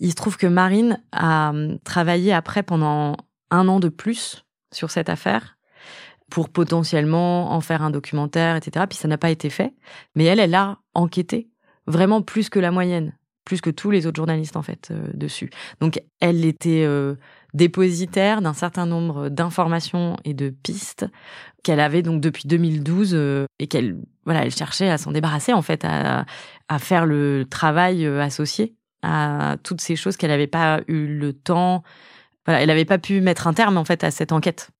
Il 0.00 0.10
se 0.10 0.16
trouve 0.16 0.36
que 0.36 0.46
Marine 0.46 1.00
a 1.12 1.52
euh, 1.52 1.76
travaillé 1.84 2.32
après 2.32 2.62
pendant 2.62 3.16
un 3.50 3.68
an 3.68 3.80
de 3.80 3.88
plus 3.88 4.44
sur 4.72 4.90
cette 4.90 5.08
affaire 5.08 5.53
pour 6.34 6.48
potentiellement 6.48 7.52
en 7.52 7.60
faire 7.60 7.80
un 7.82 7.90
documentaire, 7.90 8.56
etc. 8.56 8.86
Puis 8.88 8.98
ça 8.98 9.06
n'a 9.06 9.16
pas 9.16 9.30
été 9.30 9.50
fait. 9.50 9.72
Mais 10.16 10.24
elle, 10.24 10.40
elle 10.40 10.56
a 10.56 10.78
enquêté 10.92 11.48
vraiment 11.86 12.22
plus 12.22 12.48
que 12.48 12.58
la 12.58 12.72
moyenne, 12.72 13.16
plus 13.44 13.60
que 13.60 13.70
tous 13.70 13.92
les 13.92 14.08
autres 14.08 14.16
journalistes 14.16 14.56
en 14.56 14.62
fait 14.62 14.88
euh, 14.90 15.06
dessus. 15.14 15.50
Donc 15.80 16.02
elle 16.18 16.44
était 16.44 16.82
euh, 16.84 17.14
dépositaire 17.52 18.42
d'un 18.42 18.52
certain 18.52 18.84
nombre 18.84 19.28
d'informations 19.28 20.16
et 20.24 20.34
de 20.34 20.50
pistes 20.50 21.06
qu'elle 21.62 21.78
avait 21.78 22.02
donc 22.02 22.20
depuis 22.20 22.48
2012 22.48 23.12
euh, 23.14 23.44
et 23.60 23.68
qu'elle 23.68 23.96
voilà, 24.24 24.44
elle 24.44 24.50
cherchait 24.50 24.90
à 24.90 24.98
s'en 24.98 25.12
débarrasser 25.12 25.52
en 25.52 25.62
fait, 25.62 25.84
à, 25.84 26.26
à 26.66 26.78
faire 26.80 27.06
le 27.06 27.44
travail 27.48 28.04
associé 28.06 28.74
à 29.02 29.56
toutes 29.62 29.80
ces 29.80 29.94
choses 29.94 30.16
qu'elle 30.16 30.30
n'avait 30.30 30.48
pas 30.48 30.80
eu 30.88 31.06
le 31.06 31.32
temps. 31.32 31.84
Voilà, 32.44 32.60
elle 32.60 32.68
n'avait 32.68 32.84
pas 32.84 32.98
pu 32.98 33.20
mettre 33.20 33.46
un 33.46 33.54
terme 33.54 33.76
en 33.76 33.84
fait 33.84 34.02
à 34.02 34.10
cette 34.10 34.32
enquête. 34.32 34.72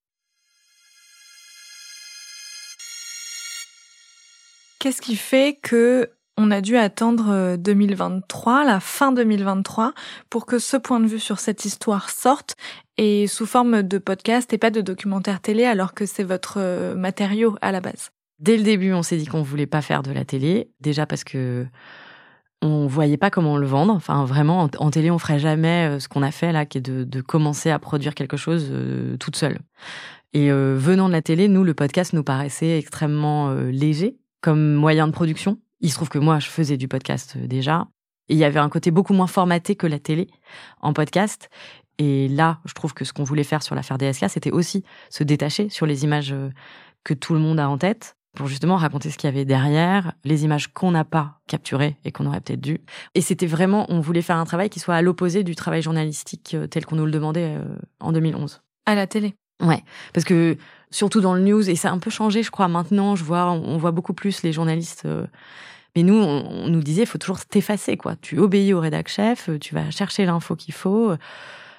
Qu'est-ce 4.85 5.01
qui 5.01 5.17
fait 5.17 5.59
que 5.63 6.11
On 6.37 6.51
a 6.51 6.61
dû 6.61 6.77
attendre 6.77 7.57
2023, 7.57 8.67
la 8.67 8.81
fin 8.81 9.13
2023, 9.13 9.95
pour 10.29 10.45
que 10.45 10.59
ce 10.59 10.77
point 10.77 11.01
de 11.01 11.07
vue 11.07 11.19
sur 11.19 11.39
cette 11.39 11.65
histoire 11.65 12.11
sorte 12.11 12.55
et 12.99 13.27
sous 13.27 13.47
forme 13.47 13.83
de 13.83 13.97
podcast 13.97 14.53
et 14.53 14.59
pas 14.59 14.69
de 14.69 14.83
documentaire 14.83 15.41
télé 15.41 15.65
alors 15.65 15.95
que 15.95 16.05
c'est 16.05 16.23
votre 16.23 16.93
matériau 16.97 17.57
à 17.63 17.73
la 17.73 17.81
base? 17.81 18.11
Dès 18.41 18.59
le 18.59 18.63
début, 18.63 18.93
on 18.93 19.03
s'est 19.03 19.17
dit 19.17 19.25
qu'on 19.25 19.41
voulait 19.41 19.65
pas 19.65 19.81
faire 19.81 20.03
de 20.03 20.13
la 20.13 20.27
télé, 20.27 20.69
déjà 20.83 21.07
parce 21.07 21.25
que 21.25 21.65
on 22.61 22.87
voyait 22.87 23.17
pas 23.17 23.31
comment 23.31 23.57
le 23.57 23.67
vendre. 23.67 23.95
Enfin, 23.95 24.27
vraiment, 24.27 24.69
en, 24.77 24.91
télé, 24.91 25.11
on 25.11 25.19
ferait 25.19 25.39
jamais 25.39 25.89
euh, 25.89 25.99
ce 25.99 26.09
qu'on 26.09 26.23
a 26.23 26.31
fait 26.31 26.53
là, 26.53 26.67
qui 26.67 26.77
est 26.77 26.83
de, 26.83 27.21
commencer 27.23 27.71
à 27.71 27.79
produire 27.79 28.15
quelque 28.15 28.37
chose 28.37 28.69
euh, 28.71 29.17
toute 29.17 29.37
seule. 29.37 29.61
Et 30.35 30.53
euh, 30.53 30.77
venant 30.77 31.09
de 31.09 31.15
la 31.15 31.23
télé, 31.23 31.49
nous, 31.49 31.65
le 31.65 31.73
podcast 31.73 32.13
nous 32.13 32.23
paraissait 32.23 32.77
extrêmement 32.77 33.51
léger 33.55 34.19
comme 34.45 34.75
moyen 34.75 35.07
de 35.07 35.13
production. 35.13 35.59
Il 35.81 35.89
se 35.89 35.95
trouve 35.95 36.11
que 36.11 36.19
moi, 36.19 36.39
je 36.39 36.49
faisais 36.49 36.77
du 36.77 36.87
podcast 36.87 37.39
déjà. 37.39 37.89
Et 38.29 38.35
il 38.35 38.39
y 38.39 38.45
avait 38.45 38.61
un 38.61 38.69
côté 38.69 38.91
beaucoup 38.91 39.15
moins 39.15 39.27
formaté 39.27 39.75
que 39.75 39.87
la 39.87 39.99
télé 39.99 40.29
en 40.83 40.93
podcast. 40.93 41.49
Et 41.97 42.29
là, 42.29 42.59
je 42.67 42.75
trouve 42.75 42.93
que 42.93 43.07
ce 43.07 43.15
qu'on 43.15 43.25
voulait 43.25 43.43
faire 43.43 43.63
sur 43.63 43.75
l'affaire 43.75 43.97
DSK, 43.97 44.29
c'était 44.29 44.51
aussi 44.51 44.85
se 45.09 45.25
détacher 45.25 45.71
sur 45.71 45.87
les 45.87 46.05
images 46.05 46.35
que 47.05 47.15
tout 47.15 47.33
le 47.33 47.41
monde 47.41 47.59
a 47.59 47.71
en 47.71 47.79
tête 47.79 48.17
pour 48.35 48.47
justement 48.47 48.77
raconter 48.77 49.11
ce 49.11 49.17
qu'il 49.17 49.29
y 49.29 49.33
avait 49.33 49.47
derrière, 49.47 50.13
les 50.25 50.45
images 50.45 50.71
qu'on 50.75 50.91
n'a 50.91 51.05
pas 51.05 51.41
capturées 51.47 51.97
et 52.05 52.13
qu'on 52.13 52.27
aurait 52.27 52.43
peut-être 52.43 52.61
dû. 52.61 52.81
Et 53.15 53.23
c'était 53.23 53.47
vraiment, 53.47 53.87
on 53.89 54.01
voulait 54.01 54.23
faire 54.23 54.37
un 54.37 54.45
travail 54.45 54.69
qui 54.69 54.81
soit 54.81 54.97
à 54.97 55.01
l'opposé 55.01 55.43
du 55.43 55.55
travail 55.55 55.81
journalistique 55.81 56.55
euh, 56.55 56.67
tel 56.67 56.85
qu'on 56.85 56.97
nous 56.97 57.07
le 57.07 57.13
demandait 57.13 57.57
euh, 57.57 57.77
en 58.01 58.13
2011. 58.13 58.61
À 58.85 58.95
la 58.95 59.07
télé 59.07 59.37
Ouais, 59.61 59.83
parce 60.13 60.25
que 60.25 60.57
surtout 60.91 61.21
dans 61.21 61.35
le 61.35 61.43
news, 61.43 61.69
et 61.69 61.77
ça 61.77 61.91
a 61.91 61.93
un 61.93 61.99
peu 61.99 62.11
changé, 62.11 62.43
je 62.43 62.51
crois, 62.51 62.69
maintenant, 62.69 63.17
je 63.17 63.25
vois, 63.25 63.51
on 63.51 63.77
voit 63.79 63.93
beaucoup 63.93 64.15
plus 64.15 64.43
les 64.43 64.53
journalistes. 64.53 65.03
Euh, 65.07 65.27
mais 65.97 66.03
nous, 66.03 66.15
on, 66.15 66.69
nous 66.69 66.83
disait, 66.83 67.03
il 67.03 67.07
faut 67.07 67.19
toujours 67.19 67.45
t'effacer, 67.45 67.97
quoi. 67.97 68.17
Tu 68.17 68.39
obéis 68.39 68.73
au 68.73 68.81
rédac 68.81 69.09
chef, 69.09 69.49
tu 69.61 69.75
vas 69.75 69.91
chercher 69.91 70.27
l'info 70.27 70.57
qu'il 70.57 70.75
faut, 70.75 71.15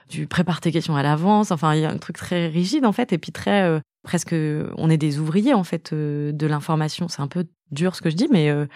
tu 0.07 0.25
prépares 0.25 0.61
tes 0.61 0.71
questions 0.71 0.95
à 0.95 1.03
l'avance. 1.03 1.51
Enfin, 1.51 1.75
il 1.75 1.81
y 1.81 1.85
a 1.85 1.91
un 1.91 1.97
truc 1.97 2.15
très 2.15 2.47
rigide, 2.47 2.85
en 2.85 2.93
fait, 2.93 3.11
et 3.11 3.17
puis 3.17 3.33
très 3.33 3.81
presque, 4.05 4.33
on 4.77 4.89
est 4.89 4.97
des 4.97 5.19
ouvriers 5.19 5.53
en 5.53 5.65
fait 5.65 5.91
euh, 5.91 6.31
de 6.31 6.47
l'information. 6.47 7.09
C'est 7.09 7.21
un 7.21 7.27
peu 7.27 7.45
dur 7.71 7.95
ce 7.95 8.01
que 8.01 8.09
je 8.09 8.15
dis, 8.15 8.29
mais 8.31 8.49
euh, 8.49 8.67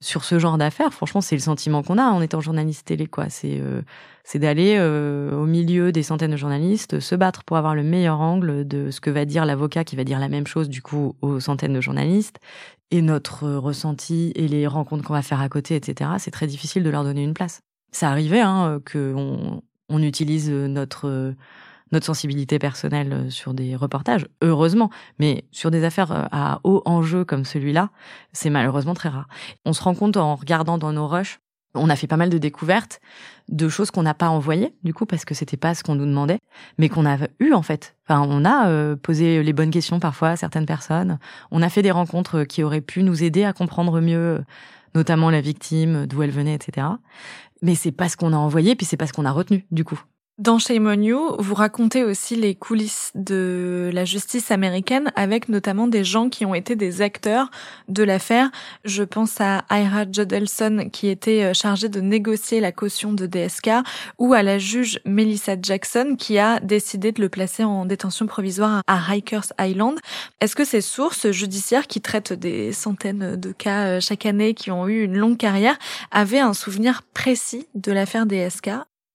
sur 0.00 0.24
ce 0.24 0.38
genre 0.38 0.58
d'affaires, 0.58 0.92
franchement, 0.92 1.20
c'est 1.20 1.34
le 1.34 1.42
sentiment 1.42 1.82
qu'on 1.82 1.98
a 1.98 2.04
en 2.04 2.22
étant 2.22 2.40
journaliste 2.40 2.86
télé, 2.86 3.06
quoi. 3.06 3.28
C'est 3.28 3.60
euh, 3.60 3.82
c'est 4.24 4.38
d'aller 4.38 4.78
au 4.78 5.46
milieu 5.46 5.90
des 5.90 6.02
centaines 6.02 6.32
de 6.32 6.36
journalistes, 6.36 7.00
se 7.00 7.14
battre 7.14 7.44
pour 7.44 7.56
avoir 7.56 7.74
le 7.74 7.82
meilleur 7.82 8.20
angle 8.20 8.68
de 8.68 8.90
ce 8.90 9.00
que 9.00 9.08
va 9.08 9.24
dire 9.24 9.46
l'avocat, 9.46 9.84
qui 9.84 9.96
va 9.96 10.04
dire 10.04 10.18
la 10.18 10.28
même 10.28 10.46
chose 10.46 10.68
du 10.68 10.82
coup 10.82 11.16
aux 11.22 11.40
centaines 11.40 11.72
de 11.72 11.80
journalistes, 11.80 12.38
et 12.90 13.00
notre 13.00 13.48
ressenti 13.48 14.32
et 14.34 14.46
les 14.46 14.66
rencontres 14.66 15.02
qu'on 15.02 15.14
va 15.14 15.22
faire 15.22 15.40
à 15.40 15.48
côté, 15.48 15.76
etc. 15.76 16.10
C'est 16.18 16.30
très 16.30 16.46
difficile 16.46 16.82
de 16.82 16.90
leur 16.90 17.04
donner 17.04 17.24
une 17.24 17.32
place. 17.32 17.62
Ça 17.90 18.10
arrivait 18.10 18.42
hein, 18.42 18.82
que 18.84 19.14
on 19.88 20.02
utilise 20.02 20.50
notre 20.50 21.34
notre 21.92 22.06
sensibilité 22.06 22.58
personnelle 22.58 23.12
euh, 23.12 23.30
sur 23.30 23.54
des 23.54 23.76
reportages, 23.76 24.26
heureusement, 24.42 24.90
mais 25.18 25.44
sur 25.52 25.70
des 25.70 25.84
affaires 25.84 26.12
euh, 26.12 26.24
à 26.30 26.60
haut 26.64 26.82
enjeu 26.84 27.24
comme 27.24 27.44
celui-là, 27.44 27.90
c'est 28.32 28.50
malheureusement 28.50 28.94
très 28.94 29.08
rare. 29.08 29.28
On 29.64 29.72
se 29.72 29.82
rend 29.82 29.94
compte 29.94 30.16
en 30.16 30.34
regardant 30.34 30.78
dans 30.78 30.92
nos 30.92 31.06
rushs, 31.06 31.40
on 31.74 31.90
a 31.90 31.96
fait 31.96 32.06
pas 32.06 32.16
mal 32.16 32.30
de 32.30 32.38
découvertes 32.38 33.00
de 33.48 33.68
choses 33.68 33.90
qu'on 33.90 34.02
n'a 34.02 34.14
pas 34.14 34.28
envoyées, 34.28 34.74
du 34.84 34.92
coup, 34.92 35.06
parce 35.06 35.24
que 35.24 35.34
c'était 35.34 35.56
pas 35.56 35.74
ce 35.74 35.82
qu'on 35.82 35.94
nous 35.94 36.06
demandait, 36.06 36.38
mais 36.76 36.88
qu'on 36.88 37.06
a 37.06 37.16
eu 37.40 37.52
en 37.52 37.62
fait. 37.62 37.96
Enfin, 38.06 38.26
on 38.28 38.44
a 38.44 38.68
euh, 38.68 38.96
posé 38.96 39.42
les 39.42 39.52
bonnes 39.52 39.70
questions 39.70 40.00
parfois 40.00 40.30
à 40.30 40.36
certaines 40.36 40.66
personnes. 40.66 41.18
On 41.50 41.62
a 41.62 41.68
fait 41.68 41.82
des 41.82 41.90
rencontres 41.90 42.44
qui 42.44 42.62
auraient 42.62 42.80
pu 42.80 43.02
nous 43.02 43.22
aider 43.22 43.44
à 43.44 43.52
comprendre 43.52 44.00
mieux, 44.00 44.42
notamment 44.94 45.30
la 45.30 45.40
victime, 45.40 46.06
d'où 46.06 46.22
elle 46.22 46.30
venait, 46.30 46.54
etc. 46.54 46.86
Mais 47.62 47.74
c'est 47.74 47.92
pas 47.92 48.08
ce 48.08 48.16
qu'on 48.16 48.32
a 48.32 48.36
envoyé, 48.36 48.74
puis 48.76 48.86
c'est 48.86 48.96
pas 48.96 49.06
ce 49.06 49.12
qu'on 49.12 49.24
a 49.24 49.32
retenu, 49.32 49.66
du 49.70 49.84
coup. 49.84 50.00
Dans 50.38 50.60
Shame 50.60 50.86
on 50.86 51.02
You, 51.02 51.34
vous 51.40 51.56
racontez 51.56 52.04
aussi 52.04 52.36
les 52.36 52.54
coulisses 52.54 53.10
de 53.16 53.90
la 53.92 54.04
justice 54.04 54.52
américaine 54.52 55.10
avec 55.16 55.48
notamment 55.48 55.88
des 55.88 56.04
gens 56.04 56.28
qui 56.28 56.46
ont 56.46 56.54
été 56.54 56.76
des 56.76 57.02
acteurs 57.02 57.50
de 57.88 58.04
l'affaire. 58.04 58.48
Je 58.84 59.02
pense 59.02 59.40
à 59.40 59.64
Ira 59.68 60.04
Jodelson 60.08 60.90
qui 60.92 61.08
était 61.08 61.42
euh, 61.42 61.54
chargée 61.54 61.88
de 61.88 62.00
négocier 62.00 62.60
la 62.60 62.70
caution 62.70 63.12
de 63.12 63.26
DSK 63.26 63.68
ou 64.18 64.32
à 64.32 64.44
la 64.44 64.58
juge 64.58 65.00
Melissa 65.04 65.56
Jackson 65.60 66.14
qui 66.16 66.38
a 66.38 66.60
décidé 66.60 67.10
de 67.10 67.20
le 67.20 67.28
placer 67.28 67.64
en 67.64 67.84
détention 67.84 68.28
provisoire 68.28 68.82
à 68.86 68.96
Rikers 68.96 69.52
Island. 69.58 69.98
Est-ce 70.40 70.54
que 70.54 70.64
ces 70.64 70.82
sources 70.82 71.32
judiciaires 71.32 71.88
qui 71.88 72.00
traitent 72.00 72.32
des 72.32 72.72
centaines 72.72 73.34
de 73.34 73.50
cas 73.50 73.86
euh, 73.86 74.00
chaque 74.00 74.24
année 74.24 74.54
qui 74.54 74.70
ont 74.70 74.86
eu 74.86 75.02
une 75.02 75.16
longue 75.16 75.36
carrière 75.36 75.76
avaient 76.12 76.38
un 76.38 76.54
souvenir 76.54 77.02
précis 77.12 77.66
de 77.74 77.90
l'affaire 77.90 78.24
DSK 78.24 78.70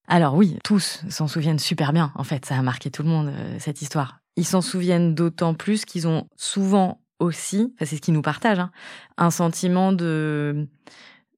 alors 0.08 0.36
oui, 0.36 0.58
tous 0.64 1.02
s'en 1.10 1.28
souviennent 1.28 1.60
super 1.60 1.94
bien. 1.94 2.12
En 2.16 2.24
fait, 2.24 2.46
ça 2.46 2.58
a 2.58 2.62
marqué 2.62 2.92
tout 2.92 3.04
le 3.04 3.10
monde, 3.10 3.28
euh, 3.28 3.58
cette 3.60 3.82
histoire. 3.82 4.20
Ils 4.36 4.46
s'en 4.46 4.62
souviennent 4.62 5.16
d'autant 5.16 5.54
plus 5.54 5.86
qu'ils 5.86 6.08
ont 6.08 6.28
souvent 6.36 7.02
aussi, 7.20 7.74
c'est 7.80 7.96
ce 7.96 8.02
qu'ils 8.02 8.14
nous 8.14 8.22
partagent, 8.22 8.60
hein, 8.60 8.72
un 9.18 9.32
sentiment 9.32 9.94
de 9.94 10.68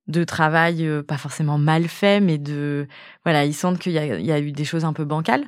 de 0.07 0.23
travail 0.23 0.85
euh, 0.85 1.01
pas 1.01 1.17
forcément 1.17 1.57
mal 1.57 1.87
fait, 1.87 2.19
mais 2.19 2.37
de 2.37 2.87
voilà, 3.23 3.43
ils 3.43 3.55
sentent 3.55 3.79
qu'il 3.79 3.93
y, 3.93 3.95
y, 3.95 4.31
a 4.31 4.39
eu 4.39 4.51
des 4.51 4.65
choses 4.65 4.85
un 4.85 4.93
peu 4.93 5.03
bancales. 5.03 5.45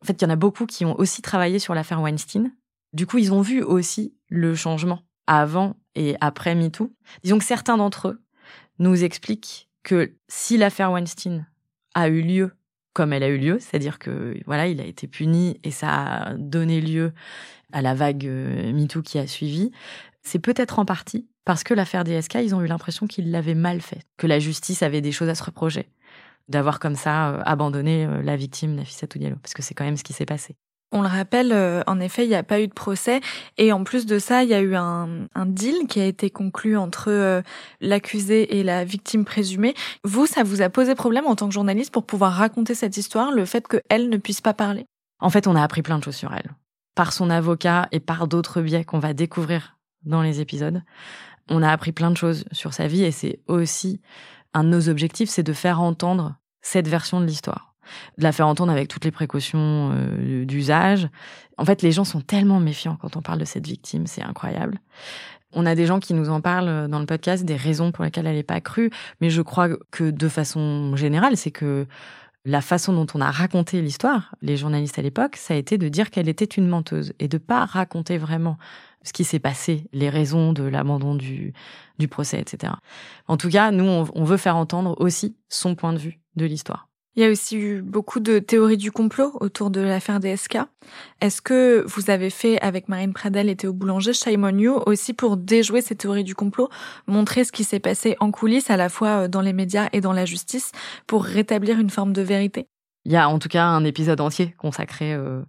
En 0.00 0.06
fait, 0.06 0.20
il 0.20 0.22
y 0.22 0.26
en 0.26 0.30
a 0.30 0.36
beaucoup 0.36 0.66
qui 0.66 0.84
ont 0.84 0.96
aussi 0.96 1.22
travaillé 1.22 1.58
sur 1.58 1.74
l'affaire 1.74 2.00
Weinstein. 2.00 2.52
Du 2.92 3.06
coup, 3.06 3.18
ils 3.18 3.32
ont 3.32 3.40
vu 3.40 3.62
aussi 3.62 4.14
le 4.28 4.54
changement 4.54 5.02
avant 5.26 5.74
et 5.96 6.14
après 6.20 6.54
MeToo. 6.54 6.92
Disons 7.24 7.38
que 7.38 7.44
certains 7.44 7.76
d'entre 7.76 8.08
eux 8.08 8.22
nous 8.78 9.02
expliquent 9.02 9.68
que 9.82 10.14
si 10.28 10.56
l'affaire 10.56 10.92
Weinstein 10.92 11.46
a 11.96 12.08
eu 12.08 12.20
lieu 12.20 12.52
comme 12.92 13.12
elle 13.12 13.22
a 13.22 13.28
eu 13.28 13.36
lieu, 13.36 13.58
c'est-à-dire 13.58 13.98
que 13.98 14.40
voilà, 14.46 14.68
il 14.68 14.80
a 14.80 14.84
été 14.84 15.06
puni 15.06 15.60
et 15.64 15.70
ça 15.70 15.90
a 15.90 16.34
donné 16.34 16.80
lieu 16.80 17.12
à 17.72 17.82
la 17.82 17.94
vague 17.94 18.26
euh, 18.26 18.72
MeToo 18.72 19.02
qui 19.02 19.18
a 19.18 19.26
suivi. 19.26 19.70
C'est 20.22 20.38
peut-être 20.38 20.78
en 20.78 20.86
partie 20.86 21.28
parce 21.44 21.62
que 21.62 21.74
l'affaire 21.74 22.04
DSK, 22.04 22.36
ils 22.36 22.54
ont 22.54 22.62
eu 22.62 22.66
l'impression 22.66 23.06
qu'ils 23.06 23.30
l'avaient 23.30 23.54
mal 23.54 23.80
fait, 23.82 24.00
que 24.16 24.26
la 24.26 24.38
justice 24.38 24.82
avait 24.82 25.02
des 25.02 25.12
choses 25.12 25.28
à 25.28 25.34
se 25.34 25.44
reprocher, 25.44 25.90
d'avoir 26.48 26.80
comme 26.80 26.96
ça 26.96 27.30
euh, 27.30 27.42
abandonné 27.44 28.06
euh, 28.06 28.22
la 28.22 28.36
victime 28.36 28.74
Nafissa 28.74 29.06
Diallo, 29.06 29.36
parce 29.42 29.52
que 29.52 29.62
c'est 29.62 29.74
quand 29.74 29.84
même 29.84 29.98
ce 29.98 30.04
qui 30.04 30.14
s'est 30.14 30.26
passé. 30.26 30.56
On 30.92 31.02
le 31.02 31.08
rappelle, 31.08 31.52
euh, 31.52 31.82
en 31.86 31.98
effet, 31.98 32.24
il 32.24 32.28
n'y 32.28 32.36
a 32.36 32.44
pas 32.44 32.60
eu 32.60 32.68
de 32.68 32.72
procès. 32.72 33.20
Et 33.58 33.72
en 33.72 33.82
plus 33.82 34.06
de 34.06 34.18
ça, 34.18 34.44
il 34.44 34.48
y 34.48 34.54
a 34.54 34.60
eu 34.60 34.76
un, 34.76 35.26
deal 35.46 35.86
qui 35.88 36.00
a 36.00 36.06
été 36.06 36.30
conclu 36.30 36.76
entre 36.76 37.10
euh, 37.10 37.42
l'accusé 37.80 38.58
et 38.58 38.62
la 38.62 38.84
victime 38.84 39.24
présumée. 39.24 39.74
Vous, 40.04 40.26
ça 40.26 40.44
vous 40.44 40.62
a 40.62 40.68
posé 40.68 40.94
problème 40.94 41.26
en 41.26 41.34
tant 41.34 41.48
que 41.48 41.54
journaliste 41.54 41.92
pour 41.92 42.06
pouvoir 42.06 42.32
raconter 42.32 42.74
cette 42.74 42.96
histoire, 42.96 43.32
le 43.32 43.44
fait 43.44 43.66
qu'elle 43.66 44.08
ne 44.08 44.16
puisse 44.16 44.40
pas 44.40 44.54
parler? 44.54 44.86
En 45.18 45.30
fait, 45.30 45.48
on 45.48 45.56
a 45.56 45.62
appris 45.62 45.82
plein 45.82 45.98
de 45.98 46.04
choses 46.04 46.16
sur 46.16 46.32
elle. 46.32 46.50
Par 46.94 47.12
son 47.12 47.30
avocat 47.30 47.88
et 47.90 48.00
par 48.00 48.28
d'autres 48.28 48.62
biais 48.62 48.84
qu'on 48.84 49.00
va 49.00 49.12
découvrir 49.12 49.76
dans 50.04 50.22
les 50.22 50.40
épisodes. 50.40 50.82
On 51.48 51.62
a 51.62 51.70
appris 51.70 51.92
plein 51.92 52.10
de 52.10 52.16
choses 52.16 52.44
sur 52.52 52.74
sa 52.74 52.86
vie 52.86 53.04
et 53.04 53.10
c'est 53.10 53.40
aussi 53.48 54.00
un 54.54 54.64
de 54.64 54.68
nos 54.68 54.88
objectifs, 54.88 55.28
c'est 55.28 55.42
de 55.42 55.52
faire 55.52 55.80
entendre 55.80 56.36
cette 56.62 56.88
version 56.88 57.20
de 57.20 57.26
l'histoire 57.26 57.75
de 58.18 58.22
la 58.22 58.32
faire 58.32 58.48
entendre 58.48 58.72
avec 58.72 58.88
toutes 58.88 59.04
les 59.04 59.10
précautions 59.10 59.92
euh, 59.92 60.44
d'usage. 60.44 61.08
En 61.58 61.64
fait, 61.64 61.82
les 61.82 61.92
gens 61.92 62.04
sont 62.04 62.20
tellement 62.20 62.60
méfiants 62.60 62.96
quand 63.00 63.16
on 63.16 63.22
parle 63.22 63.38
de 63.38 63.44
cette 63.44 63.66
victime, 63.66 64.06
c'est 64.06 64.22
incroyable. 64.22 64.78
On 65.52 65.64
a 65.64 65.74
des 65.74 65.86
gens 65.86 66.00
qui 66.00 66.12
nous 66.12 66.28
en 66.28 66.40
parlent 66.40 66.88
dans 66.88 66.98
le 66.98 67.06
podcast, 67.06 67.44
des 67.44 67.56
raisons 67.56 67.92
pour 67.92 68.04
lesquelles 68.04 68.26
elle 68.26 68.36
n'est 68.36 68.42
pas 68.42 68.60
crue, 68.60 68.90
mais 69.20 69.30
je 69.30 69.40
crois 69.40 69.68
que 69.90 70.10
de 70.10 70.28
façon 70.28 70.94
générale, 70.96 71.36
c'est 71.36 71.50
que 71.50 71.86
la 72.46 72.60
façon 72.60 72.92
dont 72.92 73.06
on 73.14 73.20
a 73.20 73.30
raconté 73.30 73.82
l'histoire, 73.82 74.34
les 74.40 74.56
journalistes 74.56 74.98
à 74.98 75.02
l'époque, 75.02 75.36
ça 75.36 75.54
a 75.54 75.56
été 75.56 75.78
de 75.78 75.88
dire 75.88 76.10
qu'elle 76.10 76.28
était 76.28 76.44
une 76.44 76.68
menteuse 76.68 77.12
et 77.18 77.26
de 77.26 77.38
pas 77.38 77.64
raconter 77.64 78.18
vraiment 78.18 78.56
ce 79.02 79.12
qui 79.12 79.24
s'est 79.24 79.40
passé, 79.40 79.88
les 79.92 80.10
raisons 80.10 80.52
de 80.52 80.62
l'abandon 80.62 81.16
du 81.16 81.52
procès, 82.08 82.40
etc. 82.40 82.72
En 83.26 83.36
tout 83.36 83.48
cas, 83.48 83.72
nous, 83.72 83.84
on 83.84 84.24
veut 84.24 84.36
faire 84.36 84.56
entendre 84.56 84.94
aussi 85.00 85.36
son 85.48 85.74
point 85.74 85.92
de 85.92 85.98
vue 85.98 86.20
de 86.36 86.46
l'histoire. 86.46 86.85
Il 87.16 87.22
y 87.22 87.24
a 87.24 87.30
aussi 87.30 87.56
eu 87.56 87.80
beaucoup 87.80 88.20
de 88.20 88.38
théories 88.38 88.76
du 88.76 88.92
complot 88.92 89.32
autour 89.40 89.70
de 89.70 89.80
l'affaire 89.80 90.20
DSK. 90.20 90.58
Est-ce 91.22 91.40
que 91.40 91.82
vous 91.88 92.10
avez 92.10 92.28
fait 92.28 92.60
avec 92.60 92.90
Marine 92.90 93.14
Pradel 93.14 93.48
et 93.48 93.56
Théo 93.56 93.72
Boulanger, 93.72 94.12
Shame 94.12 94.44
on 94.44 94.58
You, 94.58 94.82
aussi 94.84 95.14
pour 95.14 95.38
déjouer 95.38 95.80
ces 95.80 95.96
théories 95.96 96.24
du 96.24 96.34
complot, 96.34 96.68
montrer 97.06 97.44
ce 97.44 97.52
qui 97.52 97.64
s'est 97.64 97.80
passé 97.80 98.16
en 98.20 98.30
coulisses, 98.30 98.68
à 98.68 98.76
la 98.76 98.90
fois 98.90 99.22
euh, 99.22 99.28
dans 99.28 99.40
les 99.40 99.54
médias 99.54 99.88
et 99.94 100.02
dans 100.02 100.12
la 100.12 100.26
justice, 100.26 100.72
pour 101.06 101.24
rétablir 101.24 101.80
une 101.80 101.88
forme 101.88 102.12
de 102.12 102.20
vérité? 102.20 102.68
Il 103.06 103.12
y 103.12 103.16
a 103.16 103.30
en 103.30 103.38
tout 103.38 103.48
cas 103.48 103.64
un 103.64 103.84
épisode 103.84 104.20
entier 104.20 104.54
consacré 104.58 105.14
euh, 105.14 105.40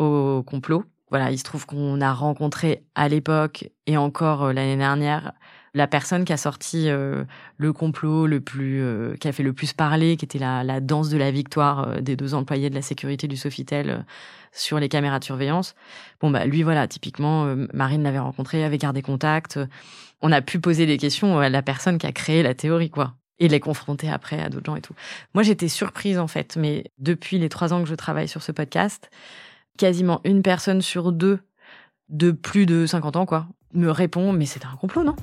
au 0.00 0.42
complot. 0.42 0.82
Voilà, 1.10 1.30
il 1.30 1.38
se 1.38 1.44
trouve 1.44 1.64
qu'on 1.64 2.00
a 2.00 2.12
rencontré 2.12 2.82
à 2.96 3.08
l'époque 3.08 3.70
et 3.86 3.96
encore 3.96 4.46
euh, 4.46 4.52
l'année 4.52 4.76
dernière 4.76 5.32
la 5.74 5.88
personne 5.88 6.24
qui 6.24 6.32
a 6.32 6.36
sorti 6.36 6.88
euh, 6.88 7.24
le 7.56 7.72
complot 7.72 8.26
le 8.26 8.40
plus, 8.40 8.80
euh, 8.80 9.16
qui 9.16 9.26
a 9.26 9.32
fait 9.32 9.42
le 9.42 9.52
plus 9.52 9.72
parler, 9.72 10.16
qui 10.16 10.24
était 10.24 10.38
la, 10.38 10.62
la 10.62 10.80
danse 10.80 11.08
de 11.08 11.18
la 11.18 11.32
victoire 11.32 11.88
euh, 11.88 12.00
des 12.00 12.16
deux 12.16 12.34
employés 12.34 12.70
de 12.70 12.74
la 12.76 12.82
sécurité 12.82 13.26
du 13.26 13.36
Sofitel 13.36 14.06
sur 14.52 14.78
les 14.78 14.88
caméras 14.88 15.18
de 15.18 15.24
surveillance. 15.24 15.74
Bon 16.20 16.30
bah 16.30 16.46
lui 16.46 16.62
voilà, 16.62 16.86
typiquement 16.86 17.52
Marine 17.72 18.04
l'avait 18.04 18.20
rencontré, 18.20 18.64
avait 18.64 18.78
gardé 18.78 19.02
contact. 19.02 19.58
On 20.22 20.30
a 20.30 20.40
pu 20.42 20.60
poser 20.60 20.86
des 20.86 20.96
questions 20.96 21.40
à 21.40 21.48
la 21.48 21.60
personne 21.60 21.98
qui 21.98 22.06
a 22.06 22.12
créé 22.12 22.44
la 22.44 22.54
théorie 22.54 22.90
quoi. 22.90 23.14
Et 23.40 23.48
les 23.48 23.58
confronter 23.58 24.08
après 24.08 24.40
à 24.40 24.48
d'autres 24.48 24.66
gens 24.66 24.76
et 24.76 24.80
tout. 24.80 24.94
Moi, 25.34 25.42
j'étais 25.42 25.66
surprise 25.66 26.20
en 26.20 26.28
fait, 26.28 26.56
mais 26.56 26.84
depuis 26.98 27.36
les 27.36 27.48
trois 27.48 27.72
ans 27.72 27.82
que 27.82 27.88
je 27.88 27.96
travaille 27.96 28.28
sur 28.28 28.44
ce 28.44 28.52
podcast, 28.52 29.10
quasiment 29.76 30.20
une 30.22 30.40
personne 30.40 30.80
sur 30.80 31.10
deux 31.10 31.40
de 32.10 32.30
plus 32.30 32.64
de 32.64 32.86
50 32.86 33.16
ans, 33.16 33.26
quoi, 33.26 33.48
me 33.72 33.90
répond 33.90 34.32
Mais 34.32 34.46
c'est 34.46 34.64
un 34.64 34.76
complot, 34.76 35.02
non? 35.02 35.16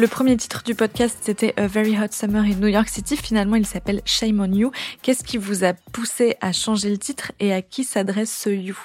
Le 0.00 0.08
premier 0.08 0.34
titre 0.34 0.62
du 0.64 0.74
podcast, 0.74 1.18
c'était 1.20 1.52
A 1.58 1.66
Very 1.66 1.98
Hot 1.98 2.10
Summer 2.10 2.42
in 2.42 2.54
New 2.54 2.68
York 2.68 2.88
City. 2.88 3.18
Finalement, 3.18 3.56
il 3.56 3.66
s'appelle 3.66 4.00
Shame 4.06 4.40
on 4.40 4.50
You. 4.50 4.72
Qu'est-ce 5.02 5.22
qui 5.22 5.36
vous 5.36 5.62
a 5.62 5.74
poussé 5.74 6.36
à 6.40 6.52
changer 6.52 6.88
le 6.88 6.96
titre 6.96 7.32
et 7.38 7.52
à 7.52 7.60
qui 7.60 7.84
s'adresse 7.84 8.34
ce 8.34 8.48
You? 8.48 8.78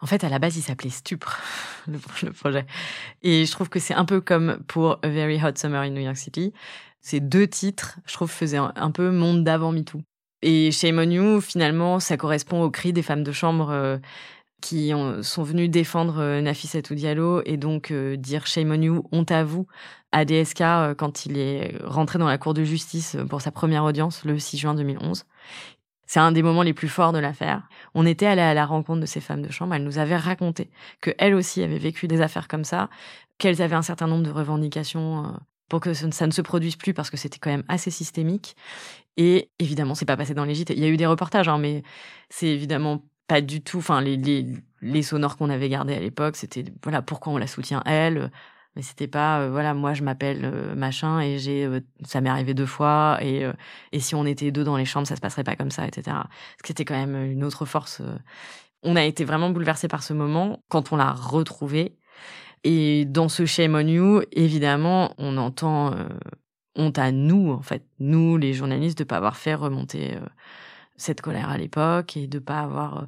En 0.00 0.06
fait, 0.06 0.24
à 0.24 0.30
la 0.30 0.38
base, 0.38 0.56
il 0.56 0.62
s'appelait 0.62 0.88
Stupre, 0.88 1.38
le 1.86 2.32
projet. 2.32 2.64
Et 3.20 3.44
je 3.44 3.52
trouve 3.52 3.68
que 3.68 3.78
c'est 3.78 3.92
un 3.92 4.06
peu 4.06 4.22
comme 4.22 4.56
pour 4.66 5.00
A 5.02 5.08
Very 5.08 5.38
Hot 5.44 5.54
Summer 5.54 5.82
in 5.82 5.90
New 5.90 6.00
York 6.00 6.16
City. 6.16 6.54
Ces 7.02 7.20
deux 7.20 7.46
titres, 7.46 7.98
je 8.06 8.14
trouve, 8.14 8.30
faisaient 8.30 8.56
un 8.56 8.90
peu 8.90 9.10
monde 9.10 9.44
d'avant 9.44 9.70
MeToo. 9.70 10.00
Et 10.40 10.72
Shame 10.72 10.98
on 10.98 11.10
You, 11.10 11.40
finalement, 11.42 12.00
ça 12.00 12.16
correspond 12.16 12.62
au 12.62 12.70
cri 12.70 12.94
des 12.94 13.02
femmes 13.02 13.22
de 13.22 13.32
chambre 13.32 13.68
euh, 13.70 13.98
qui 14.64 14.92
sont 15.20 15.42
venues 15.42 15.68
défendre 15.68 16.20
euh, 16.20 16.40
Nafissatou 16.40 16.94
Diallo 16.94 17.42
et 17.44 17.58
donc 17.58 17.90
euh, 17.90 18.16
dire 18.16 18.46
Shame 18.46 18.70
on 18.70 18.80
You, 18.80 19.04
honte 19.12 19.30
à 19.30 19.44
vous, 19.44 19.66
à 20.10 20.24
DSK 20.24 20.96
quand 20.96 21.26
il 21.26 21.36
est 21.36 21.76
rentré 21.84 22.18
dans 22.18 22.26
la 22.26 22.38
cour 22.38 22.54
de 22.54 22.64
justice 22.64 23.18
pour 23.28 23.42
sa 23.42 23.50
première 23.50 23.84
audience 23.84 24.24
le 24.24 24.38
6 24.38 24.56
juin 24.56 24.74
2011. 24.74 25.24
C'est 26.06 26.20
un 26.20 26.32
des 26.32 26.42
moments 26.42 26.62
les 26.62 26.72
plus 26.72 26.88
forts 26.88 27.12
de 27.12 27.18
l'affaire. 27.18 27.68
On 27.94 28.06
était 28.06 28.24
allé 28.24 28.40
à 28.40 28.54
la 28.54 28.64
rencontre 28.64 29.00
de 29.00 29.06
ces 29.06 29.20
femmes 29.20 29.42
de 29.42 29.50
chambre. 29.50 29.74
Elles 29.74 29.84
nous 29.84 29.98
avaient 29.98 30.16
raconté 30.16 30.70
qu'elles 31.02 31.34
aussi 31.34 31.62
avaient 31.62 31.78
vécu 31.78 32.08
des 32.08 32.22
affaires 32.22 32.48
comme 32.48 32.64
ça, 32.64 32.88
qu'elles 33.36 33.60
avaient 33.60 33.76
un 33.76 33.82
certain 33.82 34.06
nombre 34.06 34.22
de 34.22 34.30
revendications 34.30 35.34
pour 35.68 35.80
que 35.80 35.92
ça 35.92 36.26
ne 36.26 36.32
se 36.32 36.42
produise 36.42 36.76
plus 36.76 36.94
parce 36.94 37.10
que 37.10 37.18
c'était 37.18 37.38
quand 37.38 37.50
même 37.50 37.64
assez 37.68 37.90
systémique. 37.90 38.56
Et 39.18 39.50
évidemment, 39.58 39.94
c'est 39.94 40.06
pas 40.06 40.16
passé 40.16 40.32
dans 40.32 40.44
les 40.44 40.54
gîtes. 40.54 40.70
Il 40.70 40.78
y 40.78 40.84
a 40.84 40.88
eu 40.88 40.96
des 40.96 41.06
reportages, 41.06 41.48
hein, 41.48 41.58
mais 41.58 41.82
c'est 42.30 42.48
évidemment 42.48 43.02
pas 43.26 43.40
du 43.40 43.62
tout. 43.62 43.78
Enfin, 43.78 44.00
les, 44.00 44.16
les, 44.16 44.46
les 44.82 45.02
sonores 45.02 45.36
qu'on 45.36 45.50
avait 45.50 45.68
gardés 45.68 45.94
à 45.94 46.00
l'époque, 46.00 46.36
c'était 46.36 46.64
voilà 46.82 47.02
pourquoi 47.02 47.32
on 47.32 47.38
la 47.38 47.46
soutient 47.46 47.82
elle. 47.86 48.30
Mais 48.76 48.82
c'était 48.82 49.06
pas 49.06 49.40
euh, 49.40 49.50
voilà 49.50 49.72
moi 49.72 49.94
je 49.94 50.02
m'appelle 50.02 50.40
euh, 50.44 50.74
machin 50.74 51.20
et 51.20 51.38
j'ai 51.38 51.64
euh, 51.64 51.80
ça 52.04 52.20
m'est 52.20 52.28
arrivé 52.28 52.54
deux 52.54 52.66
fois 52.66 53.18
et 53.22 53.48
et 53.92 54.00
si 54.00 54.14
on 54.16 54.26
était 54.26 54.50
deux 54.50 54.64
dans 54.64 54.76
les 54.76 54.84
chambres 54.84 55.06
ça 55.06 55.16
se 55.16 55.20
passerait 55.20 55.44
pas 55.44 55.56
comme 55.56 55.70
ça 55.70 55.86
etc. 55.86 56.16
C'était 56.64 56.84
quand 56.84 56.94
même 56.94 57.14
une 57.30 57.44
autre 57.44 57.66
force. 57.66 58.02
On 58.82 58.96
a 58.96 59.04
été 59.04 59.24
vraiment 59.24 59.50
bouleversés 59.50 59.88
par 59.88 60.02
ce 60.02 60.12
moment 60.12 60.62
quand 60.68 60.92
on 60.92 60.96
l'a 60.96 61.12
retrouvé 61.12 61.96
et 62.64 63.04
dans 63.04 63.28
ce 63.28 63.46
Shame 63.46 63.74
on 63.76 63.86
You, 63.86 64.22
évidemment, 64.32 65.14
on 65.18 65.36
entend 65.36 65.94
honte 66.76 66.98
à 66.98 67.12
nous, 67.12 67.52
en 67.52 67.62
fait, 67.62 67.86
nous, 68.00 68.36
les 68.36 68.54
journalistes, 68.54 68.98
de 68.98 69.04
pas 69.04 69.16
avoir 69.18 69.36
fait 69.36 69.54
remonter 69.54 70.18
cette 70.96 71.20
colère 71.20 71.50
à 71.50 71.58
l'époque 71.58 72.16
et 72.16 72.26
de 72.26 72.38
pas 72.38 72.60
avoir 72.60 73.02
euh, 73.02 73.06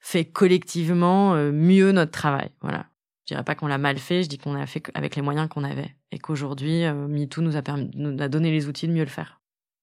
fait 0.00 0.24
collectivement 0.24 1.34
mieux 1.34 1.92
notre 1.92 2.12
travail. 2.12 2.50
Voilà. 2.60 2.86
Je 3.24 3.34
dirais 3.34 3.44
pas 3.44 3.56
qu'on 3.56 3.66
l'a 3.66 3.78
mal 3.78 3.98
fait, 3.98 4.22
je 4.22 4.28
dis 4.28 4.38
qu'on 4.38 4.54
l'a 4.54 4.66
fait 4.66 4.82
avec 4.94 5.16
les 5.16 5.22
moyens 5.22 5.48
qu'on 5.48 5.64
avait 5.64 5.96
et 6.12 6.18
qu'aujourd'hui, 6.18 6.84
MeToo 6.84 7.42
nous 7.42 7.56
a 7.56 7.62
permis, 7.62 7.90
nous 7.94 8.22
a 8.22 8.28
donné 8.28 8.52
les 8.52 8.68
outils 8.68 8.86
de 8.86 8.92
mieux 8.92 9.02
le 9.02 9.10
faire. 9.10 9.35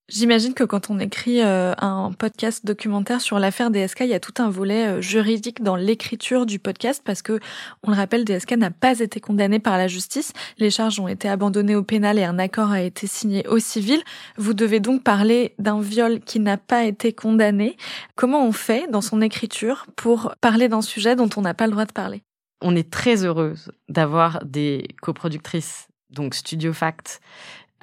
J'imagine 0.09 0.53
que 0.53 0.65
quand 0.65 0.89
on 0.89 0.99
écrit 0.99 1.41
euh, 1.41 1.73
un 1.77 2.11
podcast 2.11 2.65
documentaire 2.65 3.21
sur 3.21 3.39
l'affaire 3.39 3.71
DSK, 3.71 4.01
il 4.01 4.07
y 4.07 4.13
a 4.13 4.19
tout 4.19 4.33
un 4.43 4.49
volet 4.49 4.87
euh, 4.87 5.01
juridique 5.01 5.63
dans 5.63 5.77
l'écriture 5.77 6.45
du 6.45 6.59
podcast 6.59 7.01
parce 7.05 7.21
que, 7.21 7.39
on 7.83 7.91
le 7.91 7.95
rappelle, 7.95 8.25
DSK 8.25 8.57
n'a 8.57 8.69
pas 8.69 8.99
été 8.99 9.21
condamné 9.21 9.59
par 9.59 9.77
la 9.77 9.87
justice. 9.87 10.33
Les 10.57 10.69
charges 10.69 10.99
ont 10.99 11.07
été 11.07 11.29
abandonnées 11.29 11.77
au 11.77 11.83
pénal 11.83 12.19
et 12.19 12.25
un 12.25 12.37
accord 12.37 12.71
a 12.71 12.81
été 12.81 13.07
signé 13.07 13.47
au 13.47 13.59
civil. 13.59 14.03
Vous 14.35 14.53
devez 14.53 14.81
donc 14.81 15.03
parler 15.03 15.55
d'un 15.57 15.79
viol 15.79 16.19
qui 16.19 16.41
n'a 16.41 16.57
pas 16.57 16.83
été 16.83 17.13
condamné. 17.13 17.77
Comment 18.15 18.45
on 18.45 18.51
fait 18.51 18.91
dans 18.91 19.01
son 19.01 19.21
écriture 19.21 19.85
pour 19.95 20.35
parler 20.41 20.67
d'un 20.67 20.81
sujet 20.81 21.15
dont 21.15 21.29
on 21.37 21.41
n'a 21.41 21.53
pas 21.53 21.65
le 21.65 21.71
droit 21.71 21.85
de 21.85 21.93
parler? 21.93 22.23
On 22.61 22.75
est 22.75 22.91
très 22.91 23.23
heureuse 23.23 23.71
d'avoir 23.87 24.43
des 24.43 24.85
coproductrices, 25.01 25.87
donc 26.09 26.35
Studio 26.35 26.73
Fact, 26.73 27.21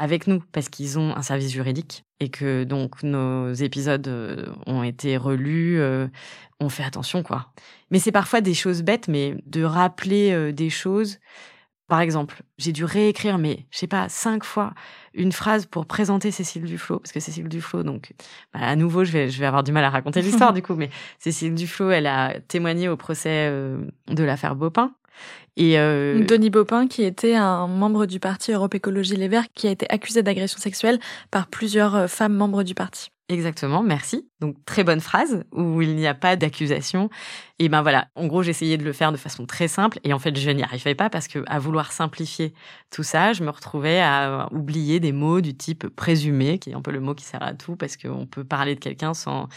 avec 0.01 0.27
nous 0.27 0.43
parce 0.53 0.71
qu'ils 0.71 0.99
ont 0.99 1.15
un 1.15 1.21
service 1.21 1.53
juridique 1.53 2.05
et 2.21 2.31
que 2.31 2.65
donc 2.65 3.03
nos 3.03 3.53
épisodes 3.53 4.09
euh, 4.09 4.47
ont 4.67 4.83
été 4.83 5.19
relus, 5.19 5.79
euh, 5.79 6.09
on 6.59 6.71
fait 6.71 6.83
attention 6.83 7.23
quoi. 7.23 7.53
Mais 7.91 7.99
c'est 7.99 8.11
parfois 8.11 8.41
des 8.41 8.55
choses 8.55 8.83
bêtes, 8.83 9.09
mais 9.09 9.37
de 9.45 9.63
rappeler 9.63 10.33
euh, 10.33 10.53
des 10.53 10.71
choses. 10.71 11.19
Par 11.87 12.01
exemple, 12.01 12.43
j'ai 12.57 12.73
dû 12.73 12.85
réécrire, 12.85 13.37
mais 13.37 13.67
je 13.71 13.79
sais 13.79 13.89
pas, 13.89 14.09
cinq 14.09 14.43
fois 14.43 14.73
une 15.13 15.33
phrase 15.33 15.67
pour 15.67 15.85
présenter 15.85 16.31
Cécile 16.31 16.63
Duflo, 16.63 17.01
parce 17.01 17.13
que 17.13 17.21
Cécile 17.21 17.49
Duflo, 17.49 17.83
donc, 17.83 18.15
bah, 18.55 18.61
à 18.63 18.77
nouveau, 18.77 19.05
je 19.05 19.11
vais, 19.11 19.29
je 19.29 19.39
vais 19.39 19.47
avoir 19.47 19.65
du 19.65 19.73
mal 19.73 19.85
à 19.85 19.91
raconter 19.91 20.23
l'histoire 20.23 20.53
du 20.55 20.63
coup, 20.63 20.77
mais 20.77 20.89
Cécile 21.19 21.55
Duflo, 21.55 21.91
elle 21.91 22.07
a 22.07 22.39
témoigné 22.41 22.89
au 22.89 22.97
procès 22.97 23.51
de 23.51 24.23
l'affaire 24.23 24.55
Bopin, 24.55 24.95
et 25.57 25.79
euh... 25.79 26.25
Denis 26.25 26.51
Baupin, 26.51 26.87
qui 26.87 27.03
était 27.03 27.35
un 27.35 27.67
membre 27.67 28.07
du 28.07 28.21
parti 28.21 28.53
Europe 28.53 28.75
Écologie 28.75 29.17
Les 29.17 29.29
Verts, 29.29 29.47
qui 29.55 29.67
a 29.67 29.71
été 29.71 29.87
accusé 29.91 30.23
d'agression 30.23 30.59
sexuelle 30.59 30.99
par 31.31 31.49
plusieurs 31.49 31.95
euh, 31.95 32.07
femmes 32.07 32.35
membres 32.35 32.63
du 32.63 32.75
parti. 32.75 33.11
Exactement, 33.29 33.85
merci. 33.85 34.29
Donc 34.41 34.57
très 34.65 34.83
bonne 34.83 34.99
phrase 34.99 35.45
où 35.53 35.83
il 35.83 35.95
n'y 35.95 36.09
a 36.09 36.15
pas 36.15 36.35
d'accusation. 36.35 37.11
Et 37.61 37.69
ben 37.69 37.81
voilà, 37.81 38.09
en 38.17 38.27
gros 38.27 38.43
j'essayais 38.43 38.77
de 38.77 38.83
le 38.83 38.93
faire 38.93 39.13
de 39.13 39.17
façon 39.17 39.47
très 39.47 39.69
simple 39.69 40.01
et 40.03 40.13
en 40.13 40.19
fait 40.19 40.37
je 40.37 40.51
n'y 40.51 40.65
arrivais 40.65 40.97
pas 40.97 41.11
parce 41.11 41.29
que 41.29 41.45
à 41.47 41.61
vouloir 41.61 41.93
simplifier 41.93 42.53
tout 42.91 43.05
ça, 43.05 43.33
je 43.33 43.45
me 43.45 43.51
retrouvais 43.51 44.01
à 44.01 44.49
oublier 44.51 44.99
des 44.99 45.13
mots 45.13 45.41
du 45.41 45.55
type 45.55 45.87
présumé, 45.95 46.59
qui 46.59 46.71
est 46.71 46.75
un 46.75 46.83
peu 46.83 46.91
le 46.91 46.99
mot 46.99 47.15
qui 47.15 47.25
sert 47.25 47.43
à 47.43 47.55
tout 47.55 47.77
parce 47.77 47.97
qu'on 47.97 48.27
peut 48.27 48.43
parler 48.43 48.75
de 48.75 48.81
quelqu'un 48.81 49.15
sans 49.15 49.49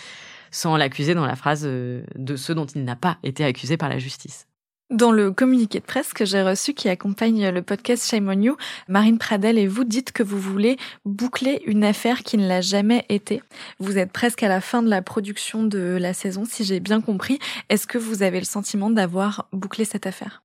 sans 0.51 0.77
l'accuser 0.77 1.15
dans 1.15 1.25
la 1.25 1.35
phrase 1.35 1.63
euh, 1.65 2.03
de 2.15 2.35
ceux 2.35 2.53
dont 2.53 2.67
il 2.67 2.83
n'a 2.83 2.95
pas 2.95 3.17
été 3.23 3.43
accusé 3.43 3.75
par 3.75 3.89
la 3.89 3.97
justice. 3.97 4.45
Dans 4.93 5.11
le 5.11 5.31
communiqué 5.31 5.79
de 5.79 5.85
presse 5.85 6.13
que 6.13 6.23
j'ai 6.23 6.43
reçu 6.43 6.75
qui 6.75 6.87
accompagne 6.87 7.49
le 7.49 7.63
podcast 7.63 8.07
Shame 8.07 8.29
on 8.29 8.39
You, 8.39 8.57
Marine 8.87 9.17
Pradel 9.17 9.57
et 9.57 9.65
vous 9.65 9.85
dites 9.85 10.11
que 10.11 10.21
vous 10.21 10.37
voulez 10.39 10.77
boucler 11.03 11.63
une 11.65 11.83
affaire 11.83 12.21
qui 12.21 12.37
ne 12.37 12.47
l'a 12.47 12.61
jamais 12.61 13.03
été. 13.09 13.41
Vous 13.79 13.97
êtes 13.97 14.11
presque 14.11 14.43
à 14.43 14.47
la 14.47 14.61
fin 14.61 14.83
de 14.83 14.89
la 14.91 15.01
production 15.01 15.63
de 15.63 15.97
la 15.99 16.13
saison, 16.13 16.45
si 16.45 16.63
j'ai 16.63 16.79
bien 16.79 17.01
compris. 17.01 17.39
Est-ce 17.69 17.87
que 17.87 17.97
vous 17.97 18.21
avez 18.21 18.37
le 18.37 18.45
sentiment 18.45 18.91
d'avoir 18.91 19.47
bouclé 19.51 19.83
cette 19.83 20.05
affaire? 20.05 20.43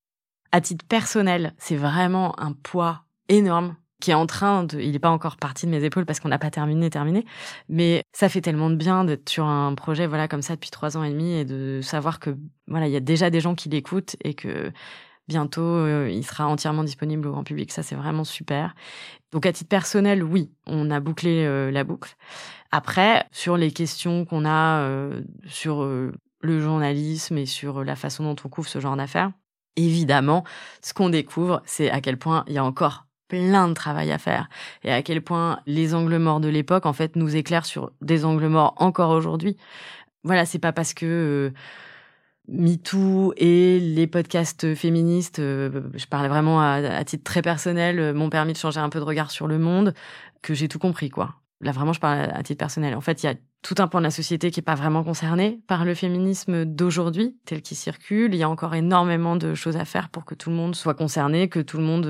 À 0.50 0.62
titre 0.62 0.86
personnel, 0.86 1.52
c'est 1.58 1.76
vraiment 1.76 2.40
un 2.40 2.52
poids 2.52 3.04
énorme 3.28 3.76
qui 4.00 4.12
est 4.12 4.14
en 4.14 4.26
train 4.26 4.64
de, 4.64 4.80
il 4.80 4.92
n'est 4.92 4.98
pas 4.98 5.10
encore 5.10 5.36
parti 5.36 5.66
de 5.66 5.70
mes 5.70 5.82
épaules 5.82 6.06
parce 6.06 6.20
qu'on 6.20 6.28
n'a 6.28 6.38
pas 6.38 6.50
terminé, 6.50 6.88
terminé, 6.90 7.24
mais 7.68 8.04
ça 8.12 8.28
fait 8.28 8.40
tellement 8.40 8.70
de 8.70 8.76
bien 8.76 9.04
d'être 9.04 9.28
sur 9.28 9.46
un 9.46 9.74
projet, 9.74 10.06
voilà, 10.06 10.28
comme 10.28 10.42
ça 10.42 10.54
depuis 10.54 10.70
trois 10.70 10.96
ans 10.96 11.02
et 11.02 11.10
demi 11.10 11.32
et 11.32 11.44
de 11.44 11.80
savoir 11.82 12.20
que, 12.20 12.36
voilà, 12.68 12.86
il 12.86 12.92
y 12.92 12.96
a 12.96 13.00
déjà 13.00 13.30
des 13.30 13.40
gens 13.40 13.54
qui 13.54 13.68
l'écoutent 13.68 14.16
et 14.22 14.34
que 14.34 14.72
bientôt 15.26 15.62
euh, 15.62 16.08
il 16.10 16.24
sera 16.24 16.46
entièrement 16.46 16.84
disponible 16.84 17.26
au 17.26 17.32
grand 17.32 17.44
public. 17.44 17.72
Ça, 17.72 17.82
c'est 17.82 17.96
vraiment 17.96 18.24
super. 18.24 18.74
Donc, 19.32 19.46
à 19.46 19.52
titre 19.52 19.68
personnel, 19.68 20.22
oui, 20.22 20.50
on 20.66 20.90
a 20.90 21.00
bouclé 21.00 21.44
euh, 21.44 21.70
la 21.70 21.84
boucle. 21.84 22.16
Après, 22.70 23.26
sur 23.32 23.56
les 23.56 23.70
questions 23.72 24.24
qu'on 24.24 24.44
a 24.44 24.80
euh, 24.82 25.22
sur 25.46 25.82
le 25.82 26.60
journalisme 26.60 27.36
et 27.36 27.46
sur 27.46 27.82
la 27.82 27.96
façon 27.96 28.24
dont 28.24 28.36
on 28.44 28.48
couvre 28.48 28.68
ce 28.68 28.78
genre 28.78 28.96
d'affaires, 28.96 29.32
évidemment, 29.76 30.44
ce 30.82 30.94
qu'on 30.94 31.08
découvre, 31.08 31.62
c'est 31.64 31.90
à 31.90 32.00
quel 32.00 32.18
point 32.18 32.44
il 32.46 32.54
y 32.54 32.58
a 32.58 32.64
encore 32.64 33.07
plein 33.28 33.68
de 33.68 33.74
travail 33.74 34.10
à 34.10 34.18
faire 34.18 34.48
et 34.82 34.92
à 34.92 35.02
quel 35.02 35.22
point 35.22 35.60
les 35.66 35.94
angles 35.94 36.18
morts 36.18 36.40
de 36.40 36.48
l'époque 36.48 36.86
en 36.86 36.92
fait 36.92 37.14
nous 37.16 37.36
éclairent 37.36 37.66
sur 37.66 37.92
des 38.00 38.24
angles 38.24 38.48
morts 38.48 38.74
encore 38.78 39.10
aujourd'hui. 39.10 39.56
Voilà, 40.24 40.44
c'est 40.46 40.58
pas 40.58 40.72
parce 40.72 40.94
que 40.94 41.06
euh, 41.06 41.50
MeToo 42.48 43.34
et 43.36 43.78
les 43.78 44.06
podcasts 44.06 44.74
féministes, 44.74 45.38
euh, 45.38 45.82
je 45.94 46.06
parlais 46.06 46.28
vraiment 46.28 46.60
à, 46.60 47.04
titre 47.04 47.24
très 47.24 47.42
personnel, 47.42 48.00
euh, 48.00 48.12
m'ont 48.14 48.30
permis 48.30 48.52
de 48.52 48.58
changer 48.58 48.80
un 48.80 48.88
peu 48.88 48.98
de 48.98 49.04
regard 49.04 49.30
sur 49.30 49.46
le 49.46 49.58
monde, 49.58 49.94
que 50.42 50.54
j'ai 50.54 50.68
tout 50.68 50.78
compris 50.78 51.10
quoi. 51.10 51.36
Là 51.60 51.72
vraiment 51.72 51.92
je 51.92 52.00
parle 52.00 52.30
à, 52.32 52.42
titre 52.42 52.58
personnel. 52.58 52.94
En 52.94 53.00
fait, 53.00 53.22
il 53.22 53.26
y 53.26 53.28
a 53.28 53.34
tout 53.62 53.74
un 53.78 53.88
pan 53.88 53.98
de 53.98 54.04
la 54.04 54.10
société 54.10 54.50
qui 54.50 54.60
est 54.60 54.62
pas 54.62 54.76
vraiment 54.76 55.04
concerné 55.04 55.60
par 55.66 55.84
le 55.84 55.94
féminisme 55.94 56.64
d'aujourd'hui 56.64 57.36
tel 57.44 57.62
qu'il 57.62 57.76
circule. 57.76 58.32
Il 58.34 58.38
y 58.38 58.44
a 58.44 58.48
encore 58.48 58.74
énormément 58.74 59.36
de 59.36 59.54
choses 59.54 59.76
à 59.76 59.84
faire 59.84 60.08
pour 60.08 60.24
que 60.24 60.34
tout 60.34 60.50
le 60.50 60.56
monde 60.56 60.74
soit 60.74 60.94
concerné, 60.94 61.48
que 61.48 61.60
tout 61.60 61.76
le 61.76 61.82
monde 61.82 62.06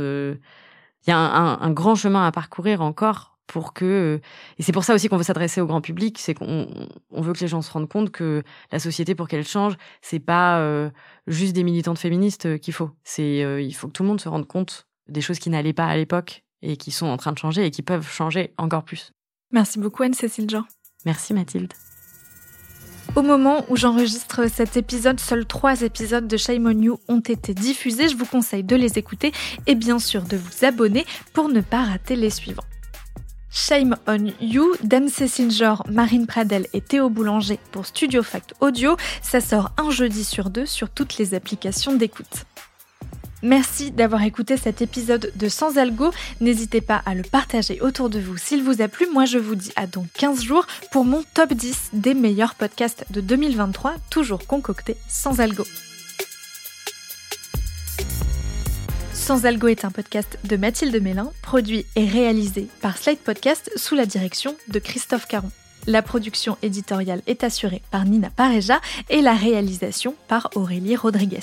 il 1.07 1.11
y 1.11 1.13
a 1.13 1.19
un, 1.19 1.71
grand 1.71 1.95
chemin 1.95 2.27
à 2.27 2.33
parcourir 2.33 2.83
encore 2.83 3.39
pour 3.47 3.73
que 3.73 4.21
et 4.59 4.63
c'est 4.63 4.73
pour 4.73 4.85
ça 4.85 4.95
aussi 4.95 5.09
qu'on 5.09 5.17
veut 5.17 5.23
s'adresser 5.23 5.61
au 5.61 5.67
grand 5.67 5.81
public, 5.81 6.19
c'est 6.19 6.35
qu'on 6.35 6.69
on 7.11 7.23
veut 7.23 7.33
que 7.33 7.41
les 7.41 7.49
gens 7.49 7.63
se 7.63 7.73
rendent 7.73 7.89
compte 7.89 8.11
que 8.11 8.43
la 8.71 8.79
société 8.79 9.15
pour 9.15 9.27
qu'elle 9.27 9.47
change, 9.47 9.77
c'est 10.03 10.21
pas 10.21 10.61
euh, 10.61 10.91
juste 11.27 11.55
des 11.55 11.65
militantes 11.65 11.99
féministes 11.99 12.47
euh, 12.47 12.59
qu'il 12.59 12.75
faut. 12.75 12.91
C'est 13.05 13.43
euh, 13.43 13.63
il 13.63 13.75
faut 13.75 13.89
que 13.89 13.93
tout 13.93 14.03
le 14.03 14.09
monde 14.09 14.21
se 14.21 14.29
rende 14.29 14.47
compte 14.47 14.87
des 15.09 15.23
choses 15.23 15.39
qui 15.39 15.49
n'allaient 15.49 15.73
pas 15.73 15.87
à 15.87 15.97
l'époque 15.97 16.45
et 16.61 16.77
qui 16.77 16.91
sont 16.91 17.07
en 17.07 17.17
train 17.17 17.33
de 17.33 17.39
changer 17.39 17.65
et 17.65 17.71
qui 17.71 17.83
peuvent 17.83 18.07
changer 18.07 18.53
encore 18.59 18.85
plus. 18.85 19.13
Merci 19.51 19.79
beaucoup 19.79 20.03
Anne-Cécile 20.03 20.51
Jean. 20.51 20.65
Merci 21.07 21.33
Mathilde. 21.33 21.73
Au 23.17 23.23
moment 23.23 23.65
où 23.69 23.77
j'enregistre 23.77 24.49
cet 24.49 24.77
épisode, 24.77 25.19
seuls 25.19 25.47
trois 25.47 25.83
épisodes 25.83 26.29
de 26.29 26.37
Shame 26.37 26.67
on 26.67 26.83
You 26.83 27.01
ont 27.09 27.21
été 27.21 27.55
diffusés. 27.55 28.09
Je 28.09 28.17
vous 28.17 28.27
conseille 28.27 28.63
de 28.63 28.77
les 28.77 28.99
écouter 28.99 29.33
et 29.67 29.75
bien 29.75 29.99
sûr 29.99 30.23
de 30.23 30.37
vous 30.37 30.65
abonner 30.65 31.05
pour 31.33 31.49
ne 31.49 31.61
pas 31.61 31.85
rater 31.85 32.17
les 32.17 32.31
suivants. 32.31 32.65
Shame 33.51 33.97
on 34.07 34.27
You 34.41 34.75
d'Anne 34.83 35.09
Cécile 35.09 35.51
Marine 35.91 36.27
Pradel 36.27 36.67
et 36.75 36.81
Théo 36.81 37.09
Boulanger 37.09 37.59
pour 37.73 37.87
Studio 37.87 38.23
Fact 38.23 38.55
Audio. 38.61 38.97
Ça 39.23 39.41
sort 39.41 39.73
un 39.79 39.91
jeudi 39.91 40.23
sur 40.23 40.51
deux 40.51 40.67
sur 40.67 40.91
toutes 40.91 41.19
les 41.19 41.35
applications 41.35 41.97
d'écoute. 41.97 42.45
Merci 43.43 43.93
d'avoir 43.93 44.23
écouté 44.23 44.57
cet 44.57 44.83
épisode 44.83 45.33
de 45.37 45.49
Sans 45.49 45.79
Algo. 45.79 46.11
N'hésitez 46.41 46.81
pas 46.81 47.03
à 47.07 47.15
le 47.15 47.23
partager 47.23 47.81
autour 47.81 48.11
de 48.11 48.19
vous 48.19 48.37
s'il 48.37 48.63
vous 48.65 48.83
a 48.83 48.89
plu. 48.89 49.07
Moi, 49.13 49.27
je 49.27 49.39
vous 49.39 49.55
dis 49.55 49.73
à 49.77 49.87
dans 49.87 50.07
15 50.15 50.43
jours 50.43 50.67
pour 50.91 51.05
mon 51.05 51.23
top 51.35 51.53
10 51.53 51.91
des 51.93 52.15
meilleurs 52.15 52.57
podcasts 52.57 53.05
de 53.11 53.21
2023, 53.21 53.95
toujours 54.11 54.47
concoctés 54.47 54.97
sans 55.09 55.41
algo. 55.41 55.65
Sans 59.13 59.45
Algo 59.45 59.69
est 59.69 59.85
un 59.85 59.91
podcast 59.91 60.39
de 60.45 60.57
Mathilde 60.57 61.03
Mélin, 61.03 61.31
produit 61.43 61.85
et 61.97 62.07
réalisé 62.07 62.67
par 62.81 62.97
Slide 62.97 63.19
Podcast 63.19 63.71
sous 63.77 63.95
la 63.95 64.07
direction 64.07 64.57
de 64.69 64.79
Christophe 64.79 65.29
Caron. 65.29 65.51
La 65.87 66.01
production 66.01 66.57
éditoriale 66.63 67.21
est 67.27 67.45
assurée 67.45 67.83
par 67.91 68.07
Nina 68.07 68.31
Pareja 68.31 68.81
et 69.11 69.21
la 69.21 69.35
réalisation 69.35 70.15
par 70.29 70.49
Aurélie 70.55 70.97
Rodriguez. 70.97 71.41